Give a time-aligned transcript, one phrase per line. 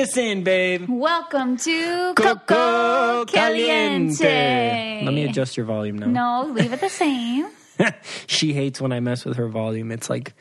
[0.00, 0.86] Bring us in, babe.
[0.88, 4.16] Welcome to Coco Coco Caliente.
[4.16, 5.04] Caliente.
[5.04, 6.06] Let me adjust your volume now.
[6.06, 7.46] No, leave it the same.
[8.26, 9.92] she hates when I mess with her volume.
[9.92, 10.32] It's like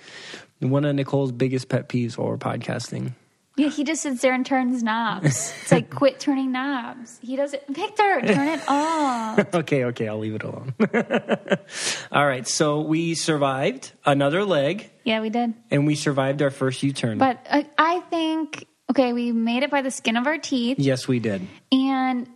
[0.60, 3.12] one of Nicole's biggest pet peeves while we're podcasting.
[3.58, 5.26] Yeah, he just sits there and turns knobs.
[5.26, 7.20] It's like quit turning knobs.
[7.22, 7.62] He doesn't.
[7.68, 9.54] Victor, turn it off.
[9.56, 10.74] okay, okay, I'll leave it alone.
[12.14, 15.54] All right, so we survived another leg Yeah, we did.
[15.70, 17.18] and we survived our first U turn.
[17.18, 21.08] But uh, I think okay, we made it by the skin of our teeth, yes,
[21.08, 21.46] we did.
[21.72, 22.28] and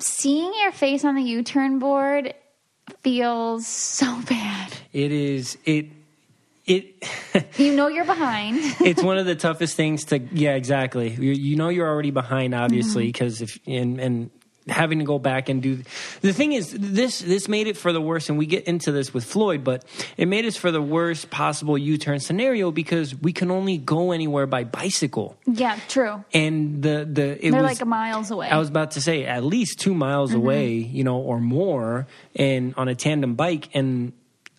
[0.00, 2.34] seeing your face on the U-turn board
[3.02, 4.72] feels so bad.
[4.92, 5.86] It is it
[6.66, 7.04] it
[7.58, 8.58] You know you're behind.
[8.80, 12.54] it's one of the toughest things to yeah exactly you, you know you're already behind
[12.54, 13.08] obviously Mm-hmm.
[13.08, 14.30] because if and and
[14.68, 15.76] having to go back and do
[16.20, 19.12] the thing is this this made it for the worst and we get into this
[19.14, 19.84] with floyd but
[20.16, 24.46] it made us for the worst possible u-turn scenario because we can only go anywhere
[24.46, 26.22] by bicycle yeah, true.
[26.32, 28.48] and the the it They're was like miles away.
[28.48, 30.38] I was about to say at least two miles Mm-hmm.
[30.38, 33.68] away, you know, or more, and on a tandem bike.
[33.74, 34.12] And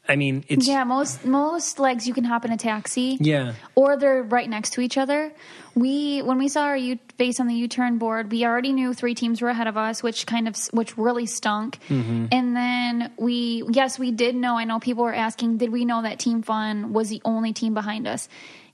[0.10, 3.18] I mean, it's yeah, most most legs you can hop in a taxi.
[3.22, 3.54] yeah.
[3.76, 5.32] or they're right next to each other.
[5.76, 9.14] We when we saw our U face on the U-turn board, we already knew three
[9.14, 11.78] teams were ahead of us, which kind of which really stunk.
[11.90, 12.26] Mm-hmm.
[12.32, 14.58] And then we yes, we did know.
[14.58, 17.76] I know people were asking, did we know that Team Fun was the only team
[17.76, 18.28] behind us?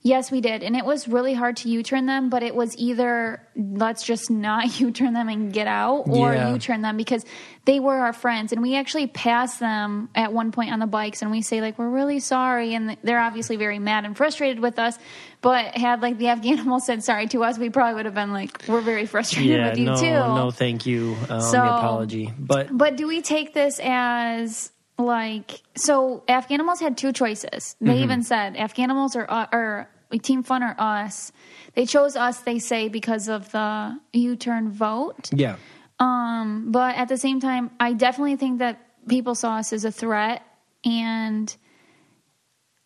[0.06, 0.62] Yes, we did.
[0.62, 4.78] And it was really hard to U-turn them, but it was either let's just not
[4.80, 6.52] U-turn them and get out or Yeah.
[6.52, 7.24] U-turn them because
[7.64, 11.22] they were our friends and we actually passed them at one point on the bikes
[11.22, 14.78] and we say like we're really sorry and they're obviously very mad and frustrated with
[14.78, 14.96] us
[15.40, 18.32] but had like the afghan animal said sorry to us we probably would have been
[18.32, 21.64] like we're very frustrated Yeah, with you no, too no, thank you on So- the
[21.64, 22.32] apology.
[22.38, 27.86] But but do we take this as like so afghanimals had two choices Mm-hmm.
[27.88, 29.88] they even said afghanimals or uh, or
[30.22, 31.32] team fun or us
[31.74, 35.56] they chose us they say because of the u-turn vote yeah,
[35.98, 39.92] um, but at the same time, I definitely think that people saw us as a
[39.92, 40.42] threat,
[40.84, 41.54] and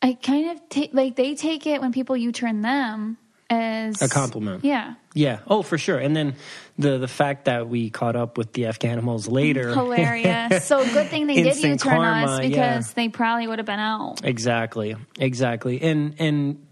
[0.00, 4.64] I kind of take like they take it when people U-turn them as A compliment.
[4.64, 5.41] Yeah, yeah.
[5.48, 5.98] Oh, for sure.
[5.98, 6.36] And then
[6.78, 10.64] the the fact that we caught up with the Afghanimals later, hilarious.
[10.64, 12.48] so good thing they did U-turn karma, us yeah.
[12.48, 14.20] because they probably would have been out.
[14.22, 16.64] Exactly, exactly, and and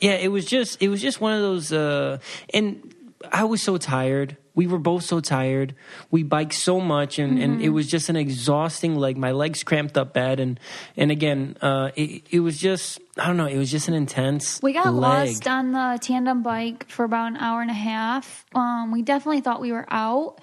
[0.00, 2.18] yeah, it was just it was just one of those, uh,
[2.52, 2.94] and
[3.32, 4.36] I was so tired.
[4.54, 5.74] We were both so tired.
[6.10, 7.64] We biked so much, and, and Mm-hmm.
[7.64, 8.96] it was just an exhausting.
[8.96, 10.58] Like my legs cramped up bad, and
[10.96, 13.46] and again, uh, it, it was just I don't know.
[13.46, 14.60] It was just an intense.
[14.62, 15.28] We got leg.
[15.28, 18.46] lost on the tandem bike for about an hour and a half.
[18.54, 20.40] Um, we definitely thought we were out.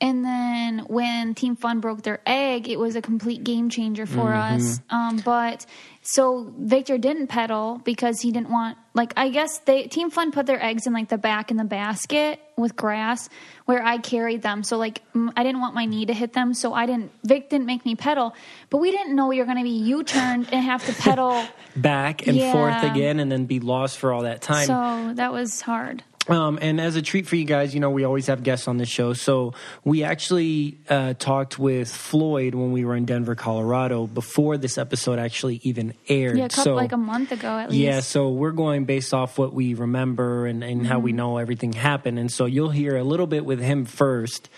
[0.00, 4.30] And then when Team Fun broke their egg, it was a complete game changer for
[4.32, 4.56] Mm-hmm.
[4.56, 4.80] us.
[4.90, 5.64] Um, but
[6.02, 10.46] so Victor didn't pedal because he didn't want, like, I guess they Team Fun put
[10.46, 13.28] their eggs in like the back in the basket with grass
[13.64, 14.62] where I carried them.
[14.62, 15.02] So like
[15.36, 17.10] I didn't want my knee to hit them, so I didn't.
[17.24, 18.34] Vic didn't make me pedal,
[18.70, 21.44] but we didn't know we were going to be U-turned and have to pedal.
[21.76, 22.52] back and Yeah.
[22.52, 24.66] forth again, and then be lost for all that time.
[24.68, 26.04] so that was hard.
[26.26, 28.78] Um, and as a treat for you guys, you know, we always have guests on
[28.78, 29.12] the show.
[29.12, 29.52] So
[29.84, 35.18] we actually uh, talked with Floyd when we were in Denver, Colorado, before this episode
[35.18, 36.38] actually even aired.
[36.38, 37.80] Yeah, a couple, so, like a month ago at least.
[37.82, 41.16] yeah, so we're going based off what we remember and, and how we Mm-hmm.
[41.18, 42.18] know everything happened.
[42.18, 44.48] And so you'll hear a little bit with him first.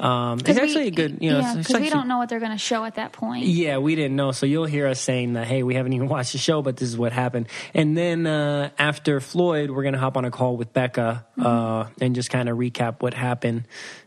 [0.00, 2.28] Um, it's 'Cause we- actually a good, you know, yeah, because we don't know what
[2.28, 3.44] they're going to show at that point.
[3.46, 4.32] yeah, we didn't know.
[4.32, 6.88] So you'll hear us saying that, hey, we haven't even watched the show, but this
[6.88, 7.46] is what happened.
[7.74, 11.46] And then uh, after Floyd, we're going to hop on a call with Becca Mm-hmm.
[11.46, 13.64] uh, and just kind of recap what happened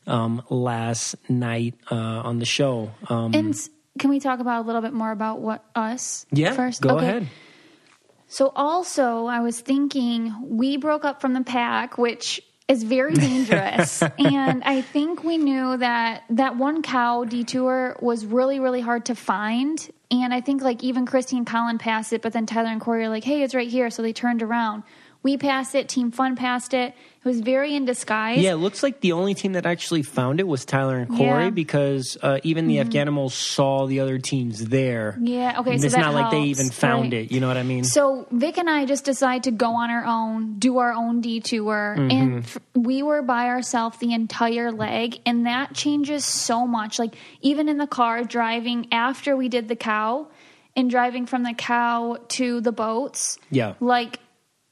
[0.08, 2.92] um, last night uh, on the show.
[3.10, 3.56] Um, And
[4.00, 6.82] can we talk about a little bit more about what us yeah, first?
[6.82, 7.06] go Okay.
[7.08, 7.28] ahead.
[8.30, 14.02] So also, I was thinking we broke up from the pack, which is very dangerous.
[14.02, 19.16] and I think we knew that that one cow detour was really, really hard to
[19.16, 19.90] find.
[20.10, 23.06] And I think like even Christie and Colin passed it, but then Tyler and Korey
[23.06, 23.90] are like, hey, it's right here.
[23.90, 24.84] So they turned around.
[25.28, 26.94] We passed it, Team Fun passed it.
[26.94, 28.40] It was very in disguise.
[28.40, 31.20] Yeah, it looks like the only team that actually found it was Tyler and Korey
[31.20, 31.42] Yeah.
[31.48, 31.56] Mm-hmm.
[31.56, 35.18] because uh, even the Afghanimals saw the other teams there.
[35.22, 37.24] Yeah, okay, so it's not like they even found right.
[37.24, 37.32] it.
[37.34, 37.84] You know what I mean?
[37.84, 41.96] So Vic and I just decided to go on our own, do our own detour,
[42.00, 42.12] Mm-hmm.
[42.12, 46.98] and f- we were by ourselves the entire leg, and that changes so much.
[47.00, 50.28] Like even in the car driving after we did the cow,
[50.78, 53.38] and driving from the cow to the boats.
[53.52, 53.74] Yeah.
[53.82, 54.20] like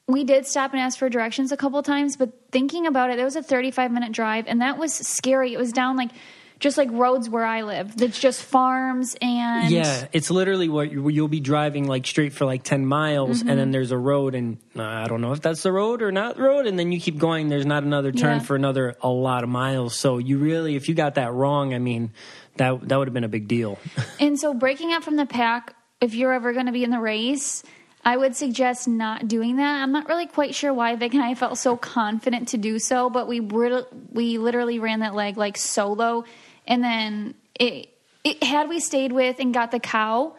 [0.08, 3.24] we did stop and ask for directions a couple times, but thinking about it, it
[3.24, 5.52] was a 35 minute drive, and that was scary.
[5.52, 6.10] It was down like
[6.58, 7.94] just like roads where I live.
[7.98, 12.46] That's just farms and Yeah, it's literally what you- you'll be driving like straight for
[12.46, 13.50] like 10 miles Mm-hmm.
[13.50, 16.10] and then there's a road and uh, I don't know if that's the road or
[16.12, 18.42] not the road and then you keep going there's not another turn Yeah.
[18.42, 19.96] for another a lot of miles.
[19.96, 22.12] So you really if you got that wrong, I mean,
[22.56, 23.78] that that would have been a big deal.
[24.18, 27.00] And so breaking up from the pack, if you're ever going to be in the
[27.00, 27.64] race,
[28.06, 29.82] I would suggest not doing that.
[29.82, 33.10] I'm not really quite sure why Vic and I felt so confident to do so,
[33.10, 36.24] but we we literally ran that leg like solo,
[36.68, 37.88] and then it,
[38.22, 40.36] it had we stayed with and got the cow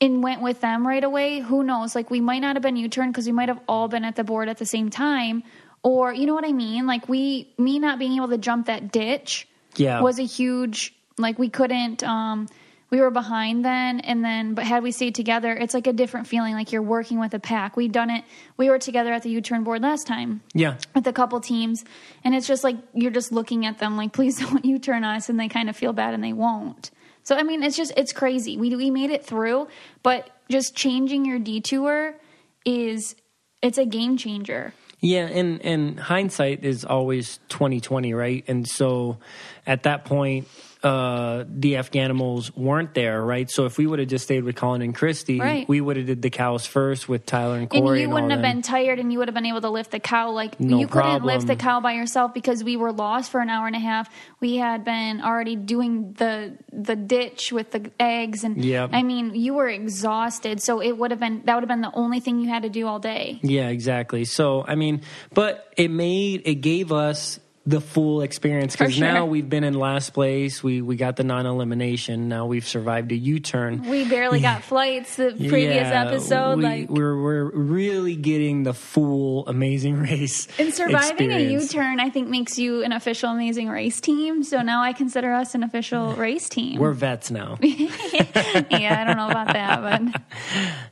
[0.00, 1.40] and went with them right away.
[1.40, 1.94] Who knows?
[1.94, 4.24] Like we might not have been U-turn because we might have all been at the
[4.24, 5.42] board at the same time,
[5.82, 6.86] or you know what I mean?
[6.86, 9.46] Like we me not being able to jump that ditch
[9.76, 10.00] Yeah.
[10.00, 12.46] was a huge like we couldn't um
[12.96, 16.26] we were behind then and then but had we stayed together it's like a different
[16.26, 17.76] feeling like you're working with a pack.
[17.76, 18.24] We've done it
[18.56, 20.40] we were together at the u-turn board last time.
[20.54, 20.78] Yeah.
[20.94, 21.84] with a couple teams
[22.24, 25.38] and it's just like you're just looking at them like please don't u-turn us and
[25.38, 26.90] they kind of feel bad and they won't.
[27.22, 28.56] So i mean it's just it's crazy.
[28.56, 29.68] We we made it through
[30.02, 32.14] but just changing your detour
[32.64, 33.14] is
[33.60, 34.72] it's a game changer.
[35.00, 38.42] Yeah, and and hindsight is always twenty twenty, right?
[38.48, 39.18] And so
[39.66, 40.48] at that point,
[40.86, 43.50] uh, the Afghanimals weren't there, right?
[43.50, 45.68] So if we would have just stayed with Colin and Christie, Right.
[45.68, 47.76] we would have did the cows first with Tyler and Korey.
[47.92, 48.56] and you all wouldn't have them.
[48.56, 50.86] been tired and you would have been able to lift the cow like No you
[50.86, 53.80] couldn't lift the cow by yourself because we were lost for an hour and a
[53.80, 54.08] half
[54.40, 58.90] we had been already doing the the ditch with the eggs and Yep.
[58.92, 61.94] i mean you were exhausted so it would have been that would have been the
[61.94, 64.24] only thing you had to do all day Yeah, exactly.
[64.24, 65.02] So I mean,
[65.34, 69.06] but it made it gave us the full experience because sure.
[69.06, 70.62] now we've been in last place.
[70.62, 72.28] We we got the non elimination.
[72.28, 73.82] Now we've survived a U turn.
[73.82, 79.46] we barely got flights the previous episode we, like we're we're really getting the full
[79.48, 80.46] amazing race.
[80.58, 81.74] and surviving a experience.
[81.74, 84.42] U-turn, I think, makes you an official Amazing Race team.
[84.44, 86.78] So now I consider us an official race team.
[86.78, 87.58] We're vets now.
[87.62, 90.22] yeah, I don't know about that, but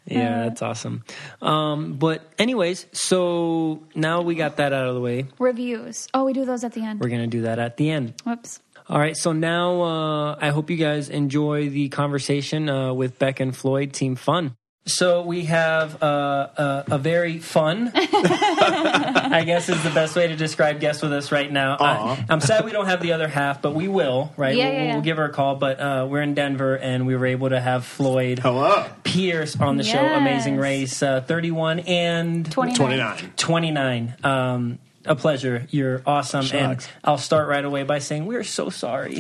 [0.07, 1.05] Yeah, that's awesome.
[1.41, 5.27] Um, but anyways, so now we got that out of the way.
[5.39, 6.09] reviews.
[6.13, 7.01] Oh, we do those at the end.
[7.01, 8.15] We're gonna do that at the end.
[8.25, 8.61] Whoops.
[8.87, 13.41] All right, so now uh, I hope you guys enjoy the conversation uh, with Beck
[13.41, 14.57] and Floyd, Team Fun.
[14.87, 20.37] So we have uh, a, a very fun, I guess is the best way to
[20.37, 21.79] describe guest with us right now.
[21.81, 24.55] I, am sad we don't have the other half, but we will, right?
[24.55, 24.93] Yeah, we'll, yeah, yeah.
[24.93, 27.59] we'll give her a call, but uh, we're in Denver and we were able to
[27.59, 28.85] have Floyd Hello.
[29.05, 32.77] Pierce on the show, Amazing Race, uh, 31 and 29.
[32.77, 33.33] 29.
[33.37, 34.15] 29.
[34.23, 35.67] Um, a pleasure.
[35.71, 36.47] You're awesome.
[36.53, 39.17] And I'll start right away by saying we're so sorry.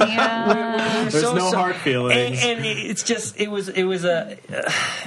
[0.00, 1.08] Yeah.
[1.10, 2.42] There's so no so- hard feelings.
[2.42, 4.38] And, and it's just it was it was a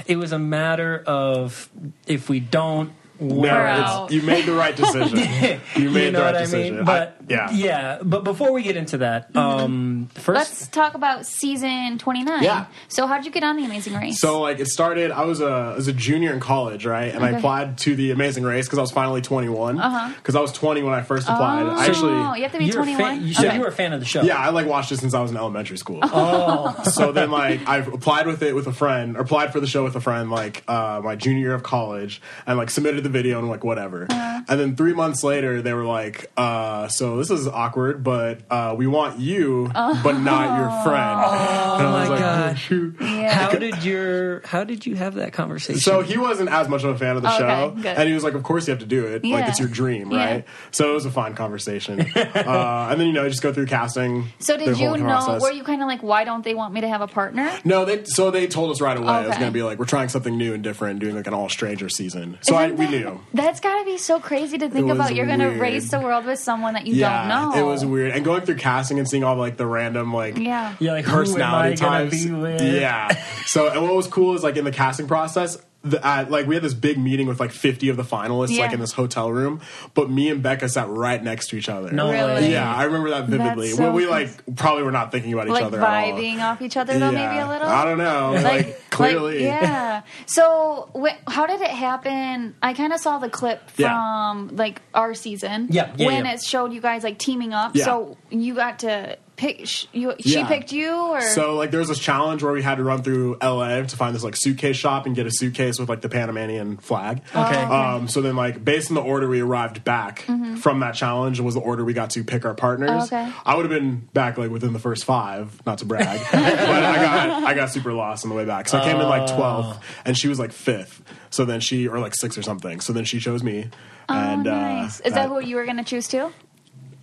[0.06, 1.68] it was a matter of
[2.06, 4.04] if we don't No, we're out.
[4.06, 5.18] it's, you made the right decision.
[5.76, 6.76] You made you know the right what I decision.
[6.76, 6.84] mean?
[6.84, 7.50] But yeah.
[7.52, 7.98] yeah.
[8.02, 12.42] But before we get into that, um, 1st Let's talk about season 29.
[12.42, 12.66] Yeah.
[12.88, 14.20] So, how'd you get on the Amazing Race?
[14.20, 15.10] So like it started.
[15.10, 17.14] I was a I was a junior in college, right?
[17.14, 19.76] And I applied to the Amazing Race because I was finally 21.
[19.76, 20.38] Because Uh-huh.
[20.38, 21.62] I was 20 when I first applied.
[21.62, 22.98] oh, I actually, you have to be 21.
[23.00, 23.54] fan, you said Okay.
[23.56, 24.22] you were a fan of the show.
[24.22, 26.00] yeah, I like watched it since I was in elementary school.
[26.12, 26.74] Oh.
[26.84, 29.84] so then like I applied with it with a friend, or applied for the show
[29.84, 33.38] with a friend, like uh, my junior year of college, and like submitted the video
[33.38, 34.06] and like whatever.
[34.10, 34.40] Uh-huh.
[34.48, 38.74] And then three months later, they were like, uh, "So this is awkward, but uh,
[38.76, 42.50] we want you, but not your friend." Oh and I was my like, God.
[42.50, 45.80] "Oh, shoot." How did your How did you have that conversation?
[45.80, 47.86] So he wasn't as much of a fan of the Okay, show, good.
[47.86, 49.24] and he was like, "Of course you have to do it.
[49.24, 50.24] Like it's your dream, Yeah.
[50.24, 52.00] right?" So it was a fine conversation.
[52.16, 54.26] uh, and then you know, you just go through casting.
[54.38, 55.04] So, did you know?
[55.04, 55.42] process.
[55.42, 57.50] Were you kind of like, why don't they want me to have a partner?
[57.64, 59.84] No, they so they told us right away it was going to be like we're
[59.86, 62.38] trying something new and different, doing like an all stranger season.
[62.42, 63.20] So I, Isn't we knew.
[63.34, 65.14] That's got to be so crazy to think about.
[65.14, 65.60] You're going to weird.
[65.60, 67.58] race the world with someone that you yeah, don't know.
[67.58, 68.12] it was weird.
[68.12, 70.74] And going through casting and seeing all like the random like Yeah.
[70.78, 72.24] You're like, who am I personality gonna types.
[72.24, 72.60] be with?
[72.62, 73.08] Yeah.
[73.46, 76.54] So and what was cool is like in the casting process, the, at, like we
[76.54, 78.64] had this big meeting with like 50 of the finalists Yeah.
[78.64, 79.62] like in this hotel room,
[79.94, 81.90] but me and Becca sat right next to each other.
[81.90, 82.52] No Really?
[82.52, 83.70] Yeah, I remember that vividly.
[83.70, 86.18] So we, we like probably were not thinking about each like other at all.
[86.18, 87.66] vibing off each other though, maybe a little.
[87.66, 88.32] I don't know.
[88.42, 89.44] Like, clearly.
[89.44, 90.02] yeah.
[90.26, 92.54] So, wh- how did it happen?
[92.62, 93.88] I kind of saw the clip Yeah.
[93.88, 95.68] from like our season.
[95.70, 96.34] Yeah, yeah, when yeah.
[96.34, 97.74] it showed you guys like teaming up.
[97.74, 97.84] Yeah.
[97.86, 99.66] So you got to pick.
[99.66, 100.46] Sh- you, she Yeah.
[100.46, 103.38] picked you, or So like there was this challenge where we had to run through
[103.42, 106.76] LA to find this like suitcase shop and get a suitcase with like the Panamanian
[106.76, 107.22] flag.
[107.34, 107.56] Okay.
[107.62, 110.26] Um, so then like based on the order we arrived back
[110.58, 112.90] from that challenge was the order we got to pick our partners.
[113.10, 113.14] Mm-hmm.
[113.30, 113.32] Okay.
[113.46, 116.94] I would have been back like within the first five, not to brag, but I
[116.96, 118.68] got I got super lost on the way back.
[118.68, 119.36] So I came in like Oh.
[119.36, 121.02] 12th and she was like fifth.
[121.30, 122.80] So then she or like six or something.
[122.80, 123.68] So then she chose me.
[124.08, 125.00] Oh, and nice.
[125.00, 126.32] uh, Is that who you were going to choose too?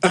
[0.03, 0.09] We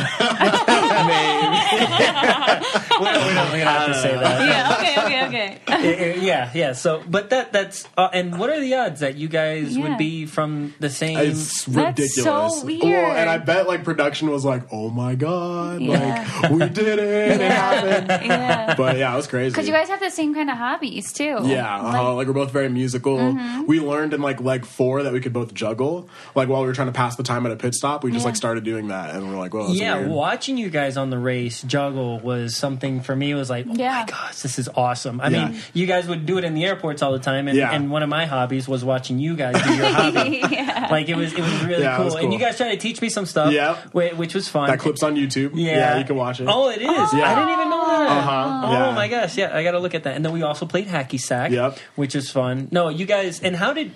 [3.07, 4.49] don't, we don't, we don't have to say that.
[4.49, 4.76] Yeah.
[4.78, 4.97] Okay.
[5.07, 5.26] Okay.
[5.26, 5.61] Okay.
[5.66, 6.73] Uh, yeah, yeah.
[6.73, 9.88] So, but that that's uh, and what are the odds that you guys Yeah.
[9.88, 11.19] would be from the same?
[11.19, 12.61] It's That's ridiculous.
[12.61, 12.83] so weird.
[12.83, 16.26] Well, and I bet like production was like, "Oh my god, Yeah.
[16.43, 18.75] like we did it, it happened." yeah.
[18.76, 19.50] But yeah, it was crazy.
[19.50, 21.38] Because you guys have the same kind of hobbies too.
[21.45, 23.16] yeah, uh, like, we're both very musical.
[23.19, 23.66] Mm-hmm.
[23.66, 26.09] We learned in like leg four that we could both juggle.
[26.35, 28.23] Like while we were trying to pass the time at a pit stop, we just
[28.25, 28.28] Yeah.
[28.31, 30.11] like started doing that, and we're like, "Well, that's yeah, weird.
[30.11, 33.30] watching you guys on the race juggle was something for me.
[33.30, 34.00] It was like, oh Yeah.
[34.00, 35.21] my gosh, this is awesome.
[35.21, 35.49] I Yeah.
[35.49, 37.73] mean, you guys would do it in the airports all the time, and, Yeah.
[37.73, 40.42] and one of my hobbies was watching you guys do your hobby.
[40.50, 40.88] yeah.
[40.90, 42.04] Like it was, it was really Yeah, it cool.
[42.06, 44.68] was and you guys tried to teach me some stuff, yeah, which was fun.
[44.68, 45.52] That clip's on YouTube.
[45.54, 45.99] Yeah.
[45.99, 46.47] you can watch it.
[46.50, 46.88] Oh, it is.
[46.88, 48.09] I didn't even know that.
[48.11, 48.61] Uh-huh.
[48.64, 48.95] Oh Yeah.
[48.95, 50.16] my gosh, yeah, I got to look at that.
[50.16, 51.78] And then we also played hacky sack, Yep.
[51.97, 52.68] which is fun.
[52.71, 53.92] No, you guys, and how did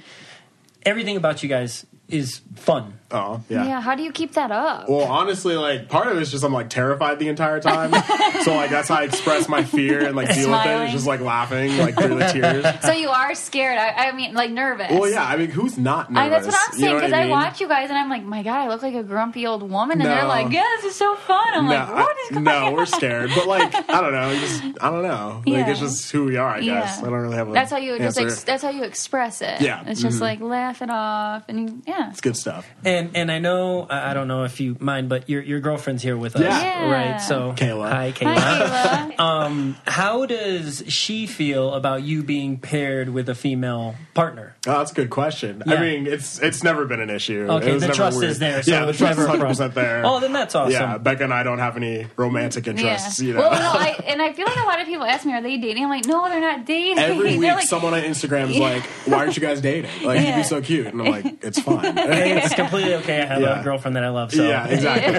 [0.84, 2.94] everything about you guys is fun?
[3.12, 3.64] Oh, yeah.
[3.64, 3.80] yeah.
[3.80, 4.88] How do you keep that up?
[4.88, 7.90] Well, honestly, like part of it's just I'm like terrified the entire time.
[8.44, 10.82] so like that's how I express my fear and like deal with it.
[10.84, 12.64] It's just like laughing like through the tears.
[12.82, 13.78] so you are scared.
[13.78, 14.90] I, I mean, like nervous.
[14.92, 15.24] Well, yeah.
[15.26, 16.26] I mean, who's not nervous?
[16.26, 18.08] I, that's what I'm You know saying what because I, watch you guys and I'm
[18.08, 20.92] like, my God, I look like a grumpy old woman, and they're like, yeah, this
[20.92, 21.44] is so fun.
[21.52, 22.72] I'm No, like, what is I- going no, on?
[22.74, 25.42] we're scared, but like I don't know, just I don't know.
[25.46, 25.70] Like Yeah.
[25.70, 26.98] it's just who we are, I guess.
[27.00, 27.06] Yeah.
[27.06, 29.60] I don't really have a That's how you just ex- that's how you express it.
[29.60, 29.82] Yeah.
[29.86, 30.22] it's just Mhm.
[30.22, 32.66] like laugh it off, and you, yeah, it's good stuff.
[32.84, 36.02] And and I know I I don't know if you mind, but your your girlfriend's
[36.02, 36.60] here with us, Yeah.
[36.62, 36.90] Yeah.
[37.12, 37.18] right?
[37.20, 37.88] So Kayla.
[37.90, 38.36] hi Kayla.
[38.36, 39.10] Hi, Kayla.
[39.20, 44.56] Um, how does she feel about you being paired with a female partner?
[44.66, 45.62] Oh, that's a good question.
[45.66, 45.74] Yeah.
[45.74, 47.46] I mean, it's it's never been an issue.
[47.50, 48.30] Okay, the never trust weird.
[48.30, 50.02] is there, so yeah, the it's trust is hundred percent there.
[50.06, 50.72] Oh, then that's awesome.
[50.72, 53.20] Yeah, Becca and I don't have any romantic interests.
[53.20, 53.28] yeah.
[53.28, 53.40] You know.
[53.40, 55.58] Well, no, I and I feel like a lot of people ask me, are they
[55.58, 55.84] dating?
[55.84, 56.98] I'm like, no, they're not dating.
[56.98, 59.90] Every They're week, like, someone on Instagram is like, "Why aren't you guys dating?
[60.02, 63.22] Like, you'd be so cute." And I'm like, "It's fine." it's completely okay.
[63.22, 63.60] I have Yeah.
[63.60, 64.32] a girlfriend that I love.
[64.32, 65.16] So yeah, exactly.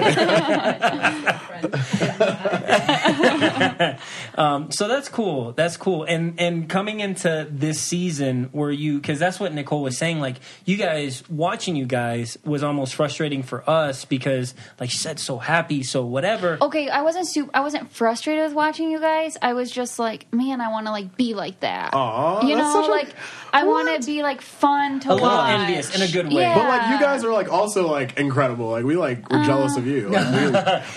[4.34, 5.52] Um, so that's cool.
[5.52, 6.04] That's cool.
[6.04, 10.20] And and coming into this season, were you because that's what Nicole was saying.
[10.20, 15.18] Like you guys watching you guys was almost frustrating for us because, like she said,
[15.20, 16.56] so happy, so whatever.
[16.62, 19.36] Okay, I wasn't super, I wasn't frustrated with watching you guys.
[19.42, 21.92] I was just like, man, I want to like be like that.
[21.92, 23.14] Aw, you that's know, such a- like
[23.52, 25.50] I want to be like fun to A little watch.
[25.60, 26.42] envious in a good way.
[26.42, 26.54] Yeah.
[26.54, 28.70] But like, you guys are like also like incredible.
[28.70, 30.08] Like, we like we're jealous of you.
[30.08, 30.32] Like,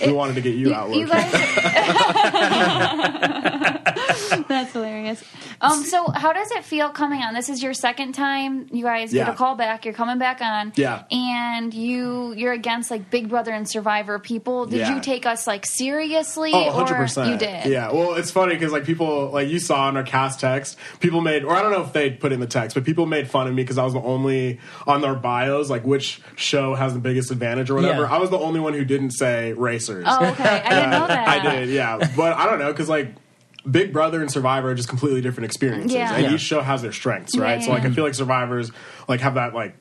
[0.06, 0.94] we wanted to get you, out.
[0.94, 1.32] You guys.
[4.48, 5.22] That's hilarious.
[5.60, 7.34] Um, so how does it feel coming on?
[7.34, 8.68] This is your second time.
[8.72, 9.32] You guys get Yeah.
[9.32, 9.84] a call back.
[9.84, 10.72] You're coming back on.
[10.76, 11.04] Yeah.
[11.10, 14.66] And you you're against like Big Brother and Survivor people.
[14.66, 14.94] Did Yeah.
[14.94, 16.50] you take us like seriously?
[16.54, 17.30] Oh, 100%.
[17.30, 17.66] You did.
[17.66, 17.92] Yeah.
[17.92, 21.44] Well, it's funny because like people, like you saw in our cast text, people made,
[21.44, 23.54] or I don't know if they put in the text, but people made fun of
[23.54, 27.30] me because I was the only on their bios, like which show has the biggest
[27.30, 28.02] advantage or whatever.
[28.02, 28.14] Yeah.
[28.14, 30.04] I was the only one who didn't say racers.
[30.08, 30.44] Oh, okay.
[30.64, 31.28] I didn't know that.
[31.28, 31.98] I did, yeah.
[32.16, 33.14] But I don't know because like.
[33.68, 36.14] Big Brother and Survivor are just completely different experiences, Yeah.
[36.14, 36.34] and Yeah.
[36.34, 37.58] each show has their strengths, right?
[37.58, 38.70] Yeah, So like, I feel like Survivors
[39.08, 39.74] like have that like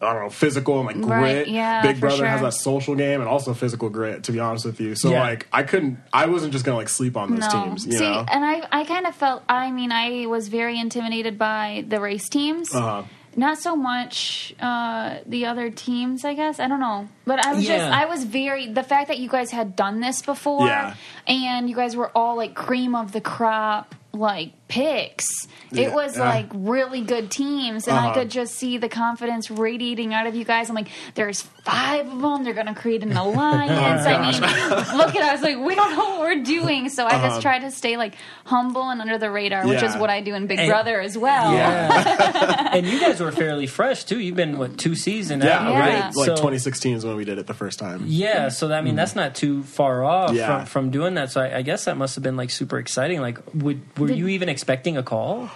[0.00, 1.48] I don't know physical and like Right, grit.
[1.48, 2.50] yeah, Big for Brother has sure.
[2.50, 4.24] that social game and also physical grit.
[4.24, 5.20] To be honest with you, so Yeah.
[5.22, 7.86] like I couldn't, I wasn't just gonna like sleep on those teams.
[7.86, 8.24] You See, know?
[8.30, 9.42] and I, I kind of felt.
[9.48, 12.74] I mean, I was very intimidated by the race teams.
[12.74, 13.02] Uh-huh.
[13.36, 16.60] Not so much uh, the other teams, I guess.
[16.60, 18.68] I don't know, but I was just, I was very.
[18.68, 20.94] The fact that you guys had done this before, Yeah.
[21.26, 25.26] and you guys were all like cream of the crop, like picks.
[25.70, 26.28] Yeah, It was yeah.
[26.28, 28.14] like really good teams, and I Uh-huh.
[28.20, 30.68] could just see the confidence radiating out of you guys.
[30.68, 32.44] I'm like, there's five of them.
[32.44, 34.06] They're going to create an alliance.
[34.06, 34.40] I mean,
[34.98, 35.42] look at us.
[35.42, 36.88] Like, we don't know what we're doing.
[36.88, 39.86] So I just try to stay like humble and under the radar, which Uh-huh.
[39.94, 41.52] Is what I do in Big And- Brother as well.
[41.52, 42.70] Yeah.
[42.72, 44.18] and you guys were fairly fresh too.
[44.20, 46.04] You've been what two seasons yeah, out, we Yeah.
[46.14, 48.04] like So- 2016 is when we did it the first time.
[48.06, 50.58] Yeah, so that, I mean that's not too far off Yeah.
[50.58, 51.30] from, from doing that.
[51.32, 53.20] So I, I guess that must have been like super exciting.
[53.20, 55.50] Like, would were you even expecting a call?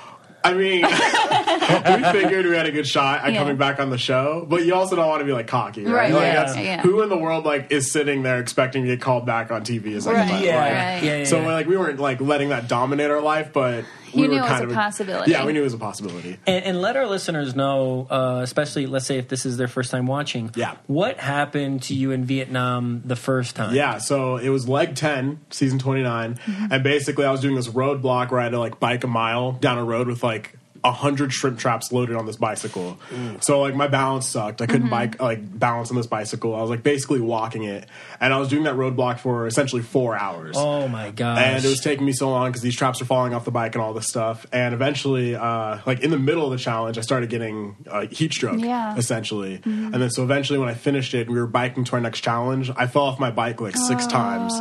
[0.44, 3.40] I mean, we figured we had a good shot at Yeah.
[3.40, 6.12] coming back on the show, but you also don't want to be like cocky, right?
[6.12, 6.22] Right, Like,
[6.56, 6.80] yeah, yeah.
[6.82, 9.86] Who in the world like is sitting there expecting to get called back on TV?
[9.88, 11.02] Is like, Right, yeah, like- right.
[11.02, 11.46] yeah, yeah, So yeah.
[11.52, 13.84] like we weren't like letting that dominate our life, but
[14.14, 15.30] we You were knew it was kind a possibility.
[15.30, 16.36] Yeah, we knew it was a possibility.
[16.46, 19.90] And, and let our listeners know, uh, especially let's say if this is their first
[19.90, 20.76] time watching, Yeah.
[20.86, 23.74] what happened to you in Vietnam the first time?
[23.74, 26.34] Yeah, so it was leg 10, season 29.
[26.34, 26.66] Mm-hmm.
[26.72, 29.52] And basically, I was doing this roadblock where I had to like bike a mile
[29.52, 32.98] down a road with like a hundred shrimp traps loaded on this bicycle.
[33.40, 34.60] So like my balance sucked.
[34.62, 34.90] I couldn't Mm-hmm.
[34.90, 36.54] bike like balance on this bicycle.
[36.54, 37.86] I was like basically walking it,
[38.20, 40.54] and I was doing that roadblock for essentially four hours.
[40.58, 41.38] Oh my god!
[41.38, 43.74] And it was taking me so long because these traps are falling off the bike
[43.74, 44.46] and all this stuff.
[44.52, 48.32] And eventually, uh, like in the middle of the challenge, I started getting uh, heat
[48.32, 48.96] stroke, Yeah.
[48.96, 49.60] essentially.
[49.64, 52.70] And then so eventually, when I finished it, we were biking to our next challenge.
[52.76, 54.54] I fell off my bike like six times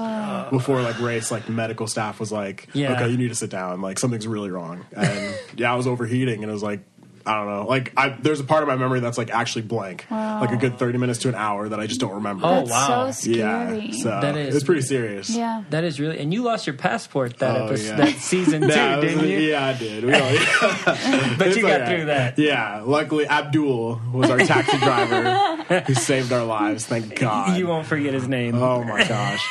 [0.50, 1.32] before like race.
[1.32, 2.94] Like medical staff was like, Yeah.
[2.94, 3.82] "Okay, you need to sit down.
[3.82, 6.82] Like something's really wrong." And yeah, I was overheating, and it was like.
[7.26, 7.66] I don't know.
[7.68, 10.80] Like, I, there's a part of my memory that's like actually blank, like a good
[10.80, 12.46] thirty minutes to an hour that I just don't remember.
[12.48, 13.12] Oh, That's wow.
[13.12, 15.30] so yeah, so That is- it's pretty serious.
[15.30, 15.66] yeah.
[15.70, 17.96] That is really, and you lost your passport that Oh, episode, yeah.
[17.98, 19.40] that season too, Yeah, didn't you?
[19.40, 20.06] Yeah, I did.
[20.06, 20.22] We all,
[21.38, 21.90] But It's you got alright.
[21.90, 22.40] through that.
[22.40, 26.86] Yeah, luckily Abdul was our taxi driver who saved our lives.
[26.86, 27.58] Thank God.
[27.58, 28.56] You won't forget his name.
[28.56, 29.46] oh my gosh.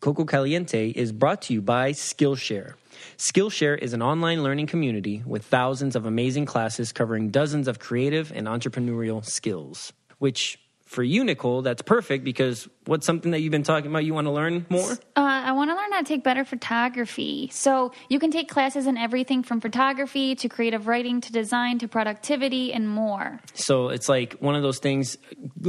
[0.00, 2.74] Coco Caliente is brought to you by Skillshare.
[3.16, 8.32] Skillshare is an online learning community with thousands of amazing classes covering dozens of creative
[8.34, 9.92] and entrepreneurial skills.
[10.18, 14.14] Which, for you, Nicole, that's perfect because what's something that you've been talking about you
[14.14, 14.92] want to learn more?
[14.92, 17.50] Uh, I want to learn how to take better photography.
[17.52, 21.88] So you can take classes in everything from photography to creative writing to design to
[21.88, 23.38] productivity and more.
[23.52, 25.18] So it's like one of those things.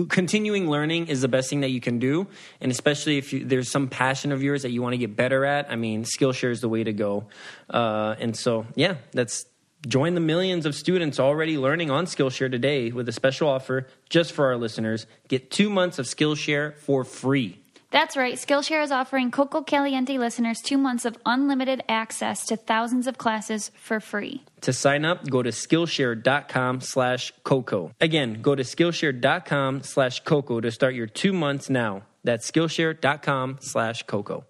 [0.07, 2.25] Continuing learning is the best thing that you can do,
[2.61, 5.43] and especially if you, there's some passion of yours that you want to get better
[5.43, 5.69] at.
[5.69, 7.27] I mean, Skillshare is the way to go.
[7.69, 9.45] Uh, and so, yeah, that's
[9.87, 14.31] join the millions of students already learning on Skillshare today with a special offer just
[14.33, 15.07] for our listeners.
[15.27, 17.59] Get two months of Skillshare for free.
[17.91, 18.35] That's right.
[18.35, 23.71] Skillshare is offering Coco Caliente listeners two months of unlimited access to thousands of classes
[23.75, 24.43] for free.
[24.61, 27.91] To sign up, go to Skillshare.com slash Coco.
[27.99, 32.03] Again, go to Skillshare.com slash Coco to start your two months now.
[32.23, 34.45] That's Skillshare.com slash Coco.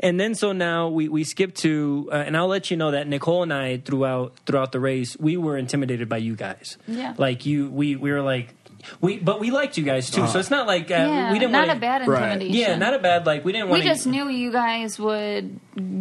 [0.00, 3.06] And then so now we, we skip to, uh, and I'll let you know that
[3.06, 6.76] Nicole and I throughout throughout the race we were intimidated by you guys.
[6.86, 7.14] Yeah.
[7.18, 8.54] like you, we we were like,
[9.00, 10.26] we but we liked you guys too.
[10.28, 12.22] So it's not like uh, yeah, we didn't not wanna, not a bad Right.
[12.32, 12.54] intimidation.
[12.54, 15.58] Yeah, not a bad like we didn't We want just knew you guys would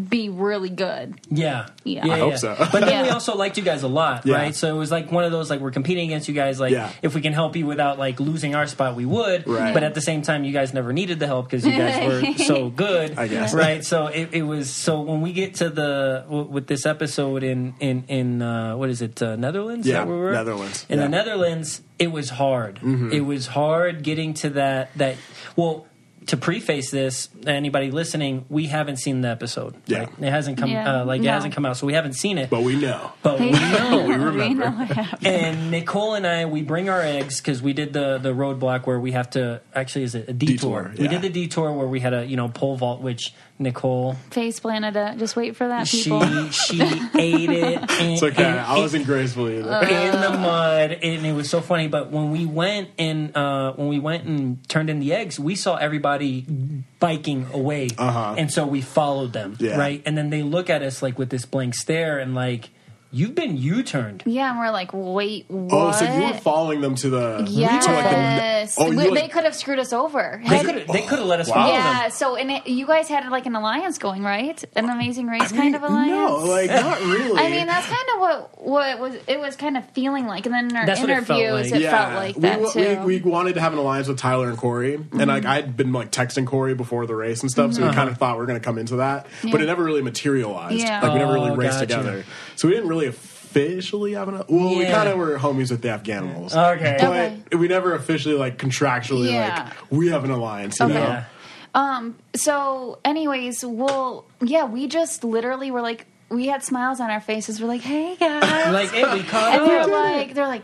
[0.10, 1.20] be really good.
[1.30, 1.68] Yeah.
[1.84, 2.06] Yeah.
[2.08, 2.56] I hope so.
[2.58, 3.13] But then we Yeah.
[3.13, 4.36] also liked you guys a lot, Yeah.
[4.36, 4.56] right?
[4.56, 6.60] So it was like one of those like we're competing against you guys.
[6.60, 6.90] Like Yeah.
[7.02, 9.48] if we can help you without like losing our spot, we would.
[9.48, 9.74] Right.
[9.74, 12.34] But at the same time, you guys never needed the help because you guys were
[12.46, 13.18] so good.
[13.18, 13.54] I guess.
[13.54, 13.84] Right.
[13.86, 17.74] So it, it was so when we get to the w- with this episode in
[17.80, 19.86] in in uh, what is it uh, Netherlands?
[19.86, 20.32] Is Yeah, that where we were?
[20.32, 20.86] Netherlands.
[20.90, 21.06] In the Yeah.
[21.08, 21.12] Mm-hmm.
[21.12, 22.80] Netherlands, it was hard.
[22.84, 25.16] It was hard getting to that that
[25.56, 25.86] well.
[26.32, 29.76] To preface this, anybody listening, we haven't seen the episode.
[29.86, 30.00] Yeah.
[30.00, 30.10] right?
[30.20, 31.04] it hasn't come Yeah.
[31.04, 32.50] uh, like it hasn't come out, so we haven't seen it.
[32.50, 33.14] But we know.
[33.24, 34.04] But we know.
[34.10, 34.70] we remember.
[34.70, 35.06] know.
[35.24, 39.00] And Nicole and I, we bring our eggs because we did the the roadblock where
[39.00, 40.90] we have to actually is it a detour?
[40.90, 44.13] Detour, We did the detour where we had a you know pole vault, which Nicole
[44.32, 45.17] Face planted it.
[45.17, 46.50] Just wait for that, she people.
[46.50, 46.82] she
[47.17, 47.80] ate it.
[48.00, 48.43] And, It's okay.
[48.43, 49.72] and- I wasn't graceful either.
[49.72, 51.88] Uh, in the mud, and it was so funny.
[51.88, 55.56] But when we went and uh, when we went and turned in the eggs, we
[55.56, 56.46] saw everybody
[57.00, 58.36] biking away, Uh-huh.
[58.38, 59.78] and so we followed them, Yeah.
[59.78, 60.02] right?
[60.06, 62.70] And then they look at us like with this blank stare, and like,
[63.12, 65.74] "You've been U-turned." Yeah, and we're like, wait, what?
[65.74, 67.86] oh, so you were following them to the Yes.
[67.86, 70.41] to like the oh, We- like, they could have screwed us over.
[70.48, 71.56] They could they could have oh, let us Wow.
[71.56, 72.12] follow yeah, them.
[72.12, 74.63] so and it, you guys had like an alliance going, right?
[74.76, 76.10] An amazing race I mean, kind of alliance.
[76.10, 77.39] No, like not really.
[77.39, 80.46] I mean, that's kind of what what it was it was kind of feeling like,
[80.46, 81.82] and then in our That's what it felt interviews, like.
[81.82, 83.00] it felt like that we, too.
[83.06, 85.30] We, we wanted to have an alliance with Tyler and Korey, and mm-hmm.
[85.30, 87.96] like I had been like texting Korey before the race and stuff, so we mm-hmm.
[87.96, 90.78] kind of thought we were going to come into that, but it never really materialized.
[90.80, 91.02] Yeah.
[91.02, 91.86] Like we never really Oh, raced gotcha.
[91.88, 92.26] together,
[92.58, 94.43] so we didn't really officially have an.
[94.50, 94.91] Well, we Yeah.
[94.93, 96.54] kind of were homies with the Afghanimals.
[96.76, 96.98] Okay.
[97.00, 97.38] but Okay.
[97.58, 99.63] we never officially like contractually Yeah.
[99.70, 100.80] like we have an alliance.
[100.80, 100.93] You Okay.
[100.96, 101.00] know?
[101.02, 101.24] Yeah.
[101.74, 102.15] Um.
[102.36, 107.62] So, anyways, well, yeah, we just literally were like, we had smiles on our faces.
[107.62, 109.89] We're like, hey guys, Like, hey, we caught and they're up.
[109.89, 110.63] like, they're like.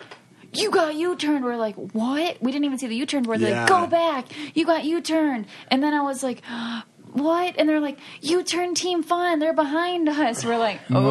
[0.55, 1.43] You got U turned.
[1.43, 2.37] We're like, what?
[2.39, 3.23] We didn't even see the U turn.
[3.23, 3.61] We're Yeah.
[3.61, 4.25] like, go back.
[4.53, 5.47] You got U turned.
[5.69, 6.43] And then I was like,
[7.13, 7.55] what?
[7.57, 9.39] And they're like, you turn Team Fun.
[9.39, 10.43] They're behind us.
[10.43, 11.03] We're like, Man.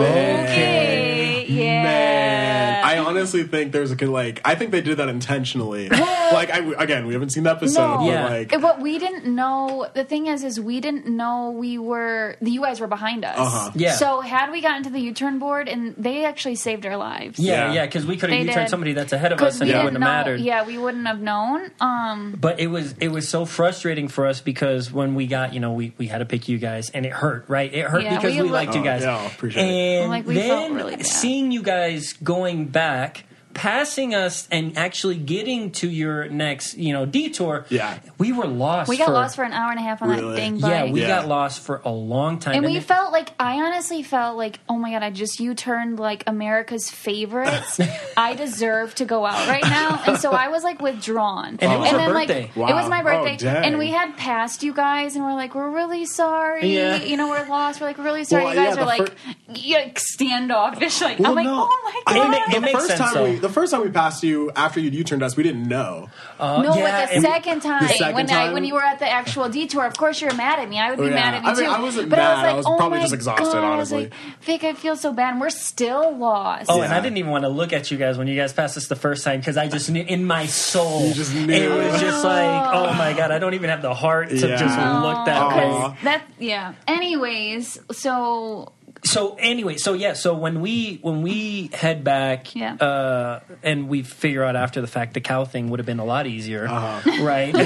[0.47, 1.83] okay, yeah.
[1.83, 4.41] Man, I honestly think there's a good like.
[4.45, 5.89] I think they did that intentionally.
[5.89, 8.29] like, I again, we haven't seen the episode, No, but Yeah.
[8.29, 9.89] like, what we didn't know.
[9.95, 12.37] The thing is, is we didn't know we were.
[12.41, 13.39] The you guys were behind us.
[13.39, 13.71] Uh-huh.
[13.75, 13.95] Yeah.
[13.95, 17.39] So had we gotten to the U-turn board, and they actually saved our lives.
[17.39, 17.73] Yeah, Yeah.
[17.75, 19.85] yeah, because we could have They U-turned somebody that's ahead of us, and it didn't
[19.85, 20.41] wouldn't have mattered.
[20.41, 21.71] Yeah, we wouldn't have known.
[21.81, 25.61] Um, But it was it was so frustrating for us because when we got you
[25.61, 28.17] know we, we had to pick you guys and it hurt right it hurt Yeah,
[28.17, 30.01] because we we, lo- liked you Oh, guys yeah, appreciate it.
[30.03, 31.07] and Like, we felt then really bad.
[31.07, 33.25] seeing you guys going back
[33.55, 37.99] passing us and actually getting to your next you know detour Yeah.
[38.19, 40.31] we were lost we got for, lost for an hour and a half on Really?
[40.31, 40.57] that thing.
[40.59, 41.09] yeah we Yeah.
[41.09, 44.61] got lost for a long time and we it- felt like I honestly felt like,
[44.69, 47.81] oh my god, I just you turned like America's favorites.
[48.17, 51.59] I deserve to go out right now, and so I was like withdrawn.
[51.61, 52.41] And it was her then birthday.
[52.55, 52.89] like it was Wow.
[52.89, 53.65] my Oh, birthday, dang.
[53.65, 56.75] and we had passed you guys, and we're like, we're really sorry.
[56.75, 56.97] Yeah.
[56.97, 57.81] You know, we're lost.
[57.81, 58.45] We're like, really sorry.
[58.45, 59.15] Well, you guys yeah, are like,
[59.55, 61.01] you like standoffish.
[61.01, 61.69] Like Well, I'm like, no.
[61.71, 62.31] oh my It god.
[62.31, 63.25] ma- it the makes first sense, time though.
[63.31, 66.09] we, the first time we passed you after you U-turned us, we didn't know.
[66.41, 68.99] uh, no, yeah, but the and- second time, second when I when you were at
[68.99, 70.81] the actual detour, of course you were mad at me.
[70.81, 71.15] I would be Oh, yeah.
[71.15, 71.71] mad at you I mean, too.
[71.71, 72.43] I wasn't but I was mad.
[72.43, 73.57] like, I was oh probably just exhausted, God.
[73.57, 74.05] I was honestly.
[74.05, 75.33] like, Vic, I feel so bad.
[75.33, 76.67] And we're still lost.
[76.71, 78.77] Oh, and I didn't even want to look at you guys when you guys passed
[78.79, 81.07] us the first time because I just knew in my soul.
[81.09, 81.53] You just knew.
[81.53, 84.57] It was just like, oh my god, I don't even have the heart to Yeah.
[84.57, 85.97] just look that way.
[86.05, 86.75] That yeah.
[86.87, 88.73] Anyways, so
[89.05, 92.75] So anyway, so yeah, so when we when we head back, Yeah.
[92.75, 96.05] uh, and we figure out after the fact the cow thing would have been a
[96.05, 96.65] lot easier,
[97.21, 97.53] right?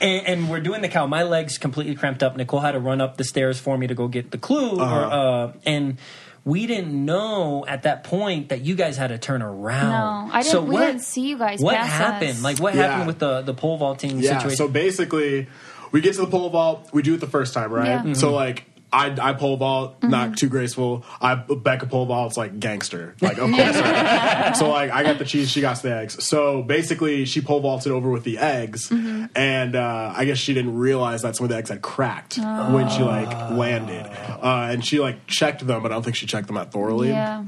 [0.00, 1.06] and, and we're doing the cow.
[1.06, 2.36] My legs completely cramped up.
[2.36, 4.82] Nicole had to run up the stairs for me to go get the clue, or,
[4.82, 5.98] uh, and.
[6.42, 9.90] We didn't know at that point that you guys had to turn around.
[9.90, 12.30] No, I didn't- So we what- didn't see you guys What pass happened?
[12.30, 12.42] us.
[12.42, 12.86] Like what Yeah.
[12.86, 14.38] happened with the the pole vaulting Yeah.
[14.38, 14.56] situation?
[14.56, 15.48] So basically,
[15.92, 16.88] we get to the pole vault.
[16.94, 17.86] We do it the first time, right?
[17.88, 17.98] Yeah.
[17.98, 18.14] Mm-hmm.
[18.14, 18.64] So like.
[18.92, 21.04] I, I pole vault, not too graceful.
[21.20, 23.52] I Becca pole vaults like gangster, like okay.
[23.52, 23.76] course.
[23.80, 24.52] right?
[24.56, 26.24] so like I got the cheese, she got the eggs.
[26.24, 29.26] So basically, she pole vaulted over with the eggs, Mm-hmm.
[29.36, 32.88] and uh, I guess she didn't realize that some of the eggs had cracked when
[32.90, 36.46] she like landed, uh, and she like checked them, but I don't think she checked
[36.48, 37.08] them out thoroughly.
[37.10, 37.44] yeah.